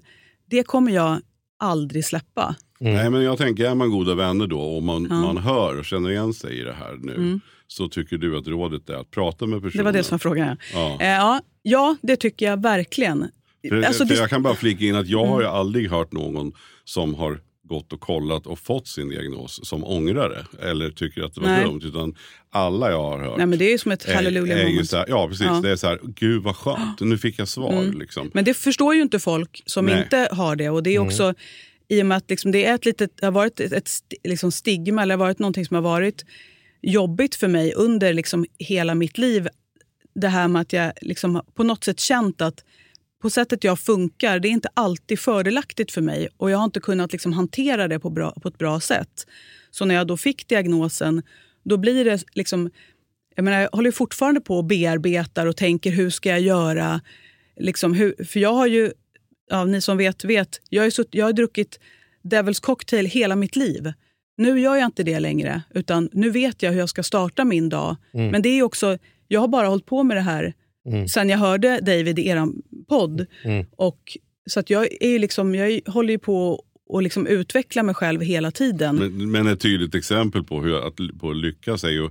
[0.50, 1.22] Det kommer jag
[1.60, 2.56] aldrig släppa.
[2.80, 5.16] Nej men jag tänker, är man goda vänner då och man, Ja.
[5.16, 7.14] man hör och känner igen sig i det här nu.
[7.16, 7.42] Mm.
[7.78, 9.78] Så tycker du att rådet är att prata med personen.
[9.78, 10.58] Det var det som var frågan.
[10.74, 10.98] Ja.
[11.00, 13.28] Ja, eh, ja, ja det tycker jag verkligen.
[13.70, 14.22] För, Alltså, för det- Mm.
[14.22, 16.54] Jag kan bara flika in att jag har ju aldrig hört någon
[16.84, 20.68] som har gått och kollat och fått sin diagnos som ångrar det.
[20.70, 21.64] Eller tycker att det var Nej.
[21.66, 21.82] dumt.
[21.84, 22.16] Utan
[22.52, 24.92] alla jag har hört Nej, men det är ju som ett är ju moment.
[24.92, 25.60] här, Ja precis, Ja.
[25.64, 27.84] det är så här, gud vad skönt, nu fick jag svar.
[28.00, 28.32] Liksom.
[28.34, 30.02] Men det förstår ju inte folk som Nej.
[30.04, 30.70] inte har det.
[30.70, 31.34] Och det är också
[31.88, 33.90] i och med att liksom det är ett litet, det har varit ett, ett
[34.24, 36.26] liksom stigma eller varit någonting som har varit
[36.84, 39.48] jobbigt för mig under liksom hela mitt liv.
[40.16, 42.64] Det här med att jag liksom på något sätt känt att
[43.22, 46.30] på sättet jag funkar, det är inte alltid fördelaktigt för mig.
[46.38, 49.28] Och jag har inte kunnat liksom hantera det på, bra, på ett bra sätt.
[49.72, 51.22] Så när jag då fick diagnosen,
[51.64, 52.70] då blir det liksom...
[53.36, 57.02] Jag, menar, jag håller fortfarande på och bearbetar och tänker hur ska jag göra?
[57.60, 58.92] Liksom, hur, för jag har ju,
[59.50, 60.62] ja, ni som vet, vet.
[60.70, 61.80] Jag är, jag har druckit
[62.24, 63.94] Devil's Cocktail hela mitt liv.
[64.38, 67.70] Nu gör jag inte det längre, utan nu vet jag hur jag ska starta min
[67.70, 67.96] dag.
[68.12, 70.54] Men det är också, jag har bara hållit på med det här
[71.14, 72.48] sen jag hörde David i er
[72.90, 73.26] podd.
[73.76, 76.64] Och, så att jag, är liksom, jag håller ju på
[76.94, 78.96] att liksom utveckla mig själv hela tiden.
[78.96, 82.10] Men, men ett tydligt exempel på hur att, på att lyckas är ju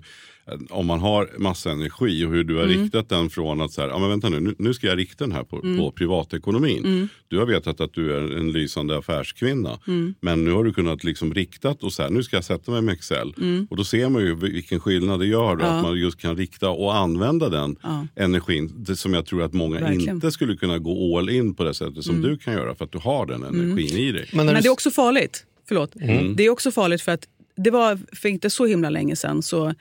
[0.71, 2.83] om man har massa energi och hur du har Mm.
[2.83, 5.33] riktat den från att så här, ja, men vänta nu, nu, ska jag rikta den
[5.33, 5.79] här på, Mm.
[5.79, 7.09] på privatekonomin.
[7.29, 9.79] Du har vetat att du är en lysande affärskvinna.
[9.87, 10.15] Mm.
[10.21, 12.83] Men nu har du kunnat liksom riktat och så här, nu ska jag sätta mig
[12.83, 13.35] med Excel.
[13.71, 15.57] Och då ser man ju vilken skillnad det gör.
[15.57, 15.67] Då, Mm.
[15.67, 15.77] Ja.
[15.77, 18.07] Att man just kan rikta och använda den Ja.
[18.17, 18.73] energin.
[18.77, 20.03] Det som jag tror att många Verkligen.
[20.03, 20.15] Mm.
[20.15, 22.75] inte skulle kunna gå all in på det sättet som du kan göra.
[22.75, 24.29] För att du har den energin i dig.
[24.33, 25.45] Men Men det är också farligt.
[25.69, 25.93] Förlåt.
[26.37, 29.75] Det är också farligt för att det var för inte så himla länge sedan så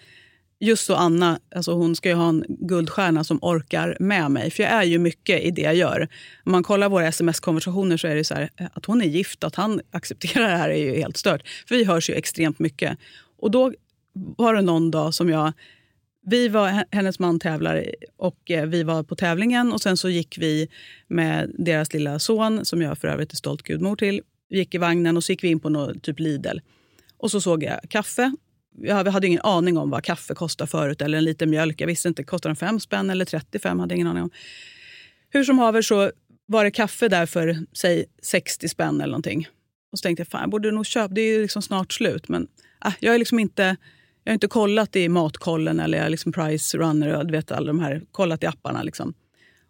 [0.62, 4.52] just så Anna, alltså hon ska ju ha en guldstjärna som orkar med mig.
[4.52, 6.08] För jag är ju mycket i det jag gör.
[6.46, 9.44] Om man kollar våra sms-konversationer så är det så här, eh, att hon är gift,
[9.44, 11.48] att han accepterar det här är ju helt stört.
[11.68, 12.98] För vi hörs ju extremt mycket.
[13.38, 13.74] Och då
[14.14, 15.54] var det någon dag som jag
[16.26, 17.86] vi var, hennes man tävlar
[18.18, 20.70] och eh, vi var på tävlingen och sen så gick vi
[21.08, 24.22] med deras lilla son, som jag för övrigt är stolt gudmor till.
[24.50, 26.58] Vi gick i vagnen och så gick vi in på något, typ Lidl.
[27.18, 28.32] Och så såg jag kaffe.
[28.78, 31.82] Jag hade ingen aning om vad kaffe kostar förut, eller en liten mjölk.
[31.82, 33.80] Jag visste inte, kostar den 5 spänn eller 35?
[33.80, 34.30] hade ingen aning om.
[35.30, 36.12] Hur som haver så
[36.46, 39.48] var det kaffe där för säg 60 spänn eller någonting.
[39.92, 42.28] Och så tänkte jag, fan jag borde nog köpa, det är ju liksom snart slut.
[42.28, 42.48] Men
[42.86, 43.78] äh, jag är liksom inte
[44.24, 48.02] jag har inte kollat i Matkollen eller liksom Price Runner och vet, alla de här,
[48.12, 48.84] kollat i apparna.
[48.84, 49.14] Liksom.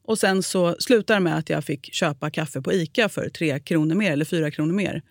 [0.03, 3.59] Och sen så slutade det med att jag fick köpa kaffe på Ica för 3
[3.59, 5.01] kronor mer eller 4 kronor mer.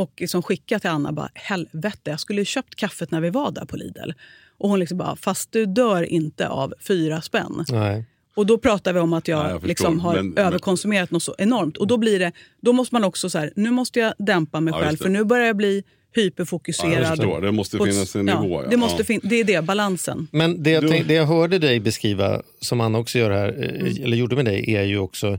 [0.00, 3.50] Och liksom skicka till Anna bara, helvete, jag skulle ju köpt kaffet när vi var
[3.50, 4.10] där på Lidl.
[4.58, 7.64] Och hon liksom bara, fast du dör inte av fyra spänn.
[7.68, 8.04] Nej.
[8.34, 11.34] Och då pratar vi om att jag, Ja, jag liksom har men- överkonsumerat något så
[11.38, 11.76] enormt.
[11.76, 14.74] Och då blir det, då måste man också så här, nu måste jag dämpa mig
[14.76, 15.82] Ja, själv för nu börjar jag bli
[16.14, 16.92] Ja, hyperfokuserad.
[16.92, 18.62] jag förstår, det måste finnas en ja, nivå.
[18.70, 19.04] Det, måste ja.
[19.04, 20.28] fin- det är det, balansen.
[20.32, 23.48] Men det jag, Du- tänk, det jag hörde dig beskriva, som Anna också gör här,
[23.48, 24.04] eh, Mm.
[24.04, 25.38] eller gjorde med dig, är ju också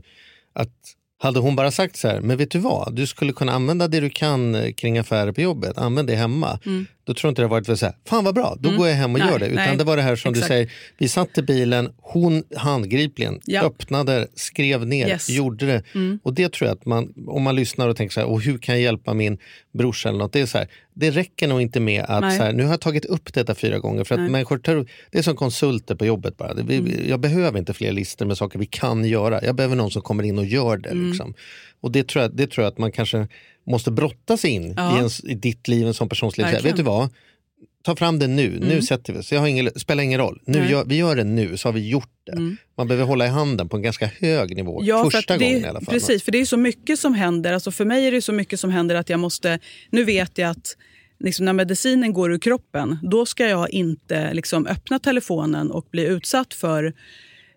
[0.52, 0.74] att
[1.22, 4.00] hade hon bara sagt så här, men vet du vad, du skulle kunna använda det
[4.00, 6.58] du kan eh, kring affärer på jobbet, använd det hemma.
[6.66, 6.86] Mm.
[7.04, 9.18] Då tror inte det varit så här, fan vad bra, då går jag hem och
[9.20, 9.26] Mm.
[9.26, 9.46] Nej, gör det.
[9.52, 10.46] Utan nej, det var det här som exakt.
[10.48, 13.62] du säger, vi satt i bilen, hon handgripligen Ja.
[13.62, 15.28] öppnade, skrev ner, Yes.
[15.28, 15.82] gjorde det.
[16.22, 18.58] Och det tror jag att man, om man lyssnar och tänker så här, och hur
[18.58, 19.38] kan jag hjälpa min
[19.72, 22.38] brorsa eller något, det är så här, det räcker nog inte med att Nej.
[22.38, 25.18] så här, nu har jag tagit upp detta fyra gånger för att människor tar, det
[25.18, 26.54] är som konsulter på jobbet bara.
[26.54, 26.92] Vi, Mm.
[27.08, 29.44] Jag behöver inte fler listor med saker vi kan göra.
[29.44, 30.88] Jag behöver någon som kommer in och gör det.
[30.90, 31.08] Mm.
[31.10, 31.34] Liksom.
[31.80, 33.28] Och det tror, jag, det tror jag att man kanske
[33.66, 34.94] måste brottas in Ja.
[34.94, 36.46] i, ens, i ditt liv, sån persons liv.
[36.62, 37.08] Vet du vad?
[37.84, 39.32] Ta fram det nu, nu sätter vi oss.
[39.32, 40.40] Jag har ingen, spelar ingen roll.
[40.46, 42.56] Nu gör, vi gör det nu, så har vi gjort det.
[42.76, 45.64] Man behöver hålla i handen på en ganska hög nivå, Ja, för första det, gången
[45.64, 45.94] i alla fall.
[45.94, 47.52] Precis, för det är så mycket som händer.
[47.52, 49.58] Alltså för mig är det så mycket som händer att jag måste...
[49.90, 50.76] Nu vet jag att
[51.20, 56.04] liksom när medicinen går ur kroppen, då ska jag inte liksom öppna telefonen och bli
[56.04, 56.92] utsatt för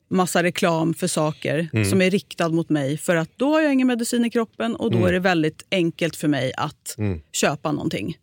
[0.10, 1.89] massa reklam för saker Mm.
[1.89, 2.97] som är riktad mot mig.
[2.97, 5.08] För att då har jag ingen medicin i kroppen och då Mm.
[5.10, 6.95] är det väldigt enkelt för mig att
[7.32, 8.18] köpa någonting.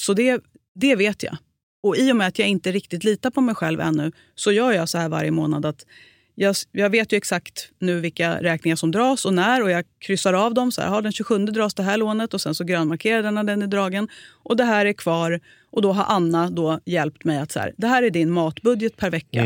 [0.00, 0.40] Så det,
[0.74, 1.36] det vet jag.
[1.82, 4.72] Och i och med att jag inte riktigt litar på mig själv ännu så gör
[4.72, 5.86] jag så här varje månad att
[6.34, 10.32] jag, jag vet ju exakt nu vilka räkningar som dras och när och jag kryssar
[10.32, 10.72] av dem.
[10.72, 13.44] Så här, har den 27 dras det här lånet och sen så grönmarkerar den när
[13.44, 14.08] den är dragen.
[14.42, 15.40] Och det här är kvar.
[15.70, 18.96] Och då har Anna då hjälpt mig att så här, det här är din matbudget
[18.96, 19.42] per vecka.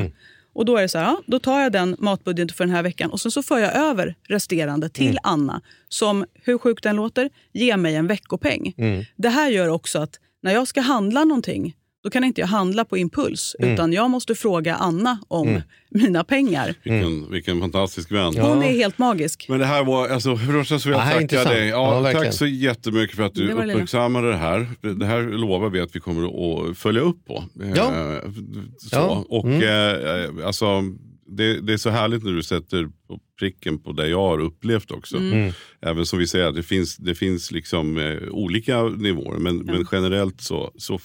[0.56, 2.82] Och då är det så här, ja, då tar jag den matbudgeten för den här
[2.82, 7.30] veckan och sen så för jag över resterande till Anna som, hur sjukt den låter,
[7.52, 8.74] ger mig en veckopeng.
[9.16, 11.74] Det här gör också att när jag ska handla någonting
[12.06, 16.74] då kan inte jag handla på impuls utan jag måste fråga Anna om mina pengar.
[16.82, 18.36] Vilken, vilken fantastisk vän.
[18.38, 19.46] Hon är helt magisk.
[19.48, 21.68] Men det här var, alltså först så vill Ja, jag tacka dig.
[21.68, 24.66] Ja, Ja, tack så jättemycket för att du Det uppmärksammade det här.
[24.98, 27.44] Det här lovar vi att vi kommer att följa upp på.
[27.74, 27.92] Ja.
[27.94, 28.30] Eh,
[28.78, 28.96] Så.
[28.96, 29.24] Ja.
[29.28, 30.82] Och eh, alltså,
[31.28, 34.90] det, det är så härligt när du sätter på pricken på det jag har upplevt
[34.90, 35.16] också.
[35.16, 35.52] Mm.
[35.82, 39.38] Även som vi säger, det finns, det finns liksom eh, olika nivåer.
[39.38, 41.00] Men, men generellt så, så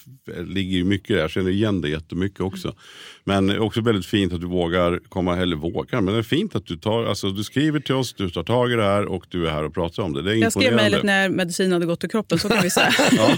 [0.45, 1.17] ligger ju mycket där.
[1.21, 2.75] Jag känner igen det jättemycket också.
[3.23, 6.65] Men också väldigt fint att du vågar komma, eller vågar, men det är fint att
[6.65, 9.47] du tar, alltså du skriver till oss, du tar tag i det här och du
[9.47, 10.21] är här och pratar om det.
[10.21, 12.89] Det är Jag skrev mejlet när medicin hade gått ur kroppen, så kan vi säga.
[13.11, 13.35] Ja,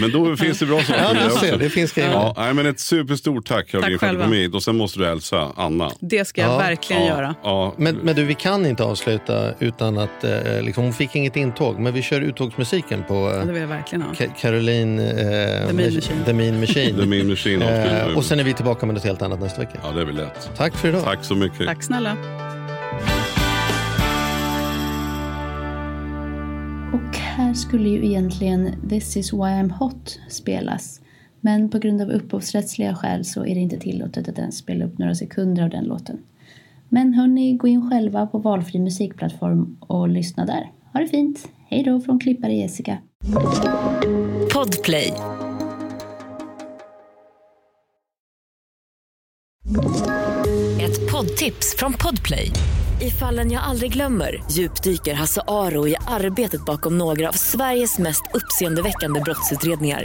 [0.00, 2.10] men då finns det bra saker Ja, det du ser, det finns grejer.
[2.10, 4.54] Ja, nej, men ett superstort tack Caroline för att du kom hit.
[4.54, 5.92] Och sen måste du hälsa Anna.
[6.00, 6.58] Det ska jag Ja.
[6.58, 7.34] verkligen göra.
[7.42, 11.36] Ja, Men, men du, vi kan inte avsluta utan att, eh, liksom, hon fick inget
[11.36, 14.12] intåg, men vi kör uttågsmusiken på eh, det vill jag verkligen ha.
[14.12, 16.24] Ka- Caroline eh, The Mean Mach- Machine.
[16.24, 16.96] The Mean Machine.
[17.00, 19.78] The Mean Machine eh, och sen är vi tillbaka med något helt annat nästa vecka.
[19.82, 20.50] Ja, det är väl lätt.
[20.56, 21.04] Tack för idag.
[21.04, 21.66] Tack så mycket.
[21.66, 22.16] Tack snälla.
[26.92, 31.00] Och här skulle ju egentligen This is why I'm hot spelas.
[31.40, 34.98] Men på grund av upphovsrättsliga skäl så är det inte tillåtet att ens spela upp
[34.98, 36.18] några sekunder av den låten.
[36.88, 40.72] Men hörni, gå in själva på valfri musikplattform och lyssna där.
[40.92, 41.48] Ha det fint!
[41.70, 42.98] Hej då från klippare Jessica.
[44.54, 45.14] Podplay.
[50.80, 52.50] Ett poddtips från Podplay.
[53.00, 58.22] I fallen jag aldrig glömmer djupdyker Hasse Aro i arbetet bakom några av Sveriges mest
[58.34, 60.04] uppseendeväckande brottsutredningar.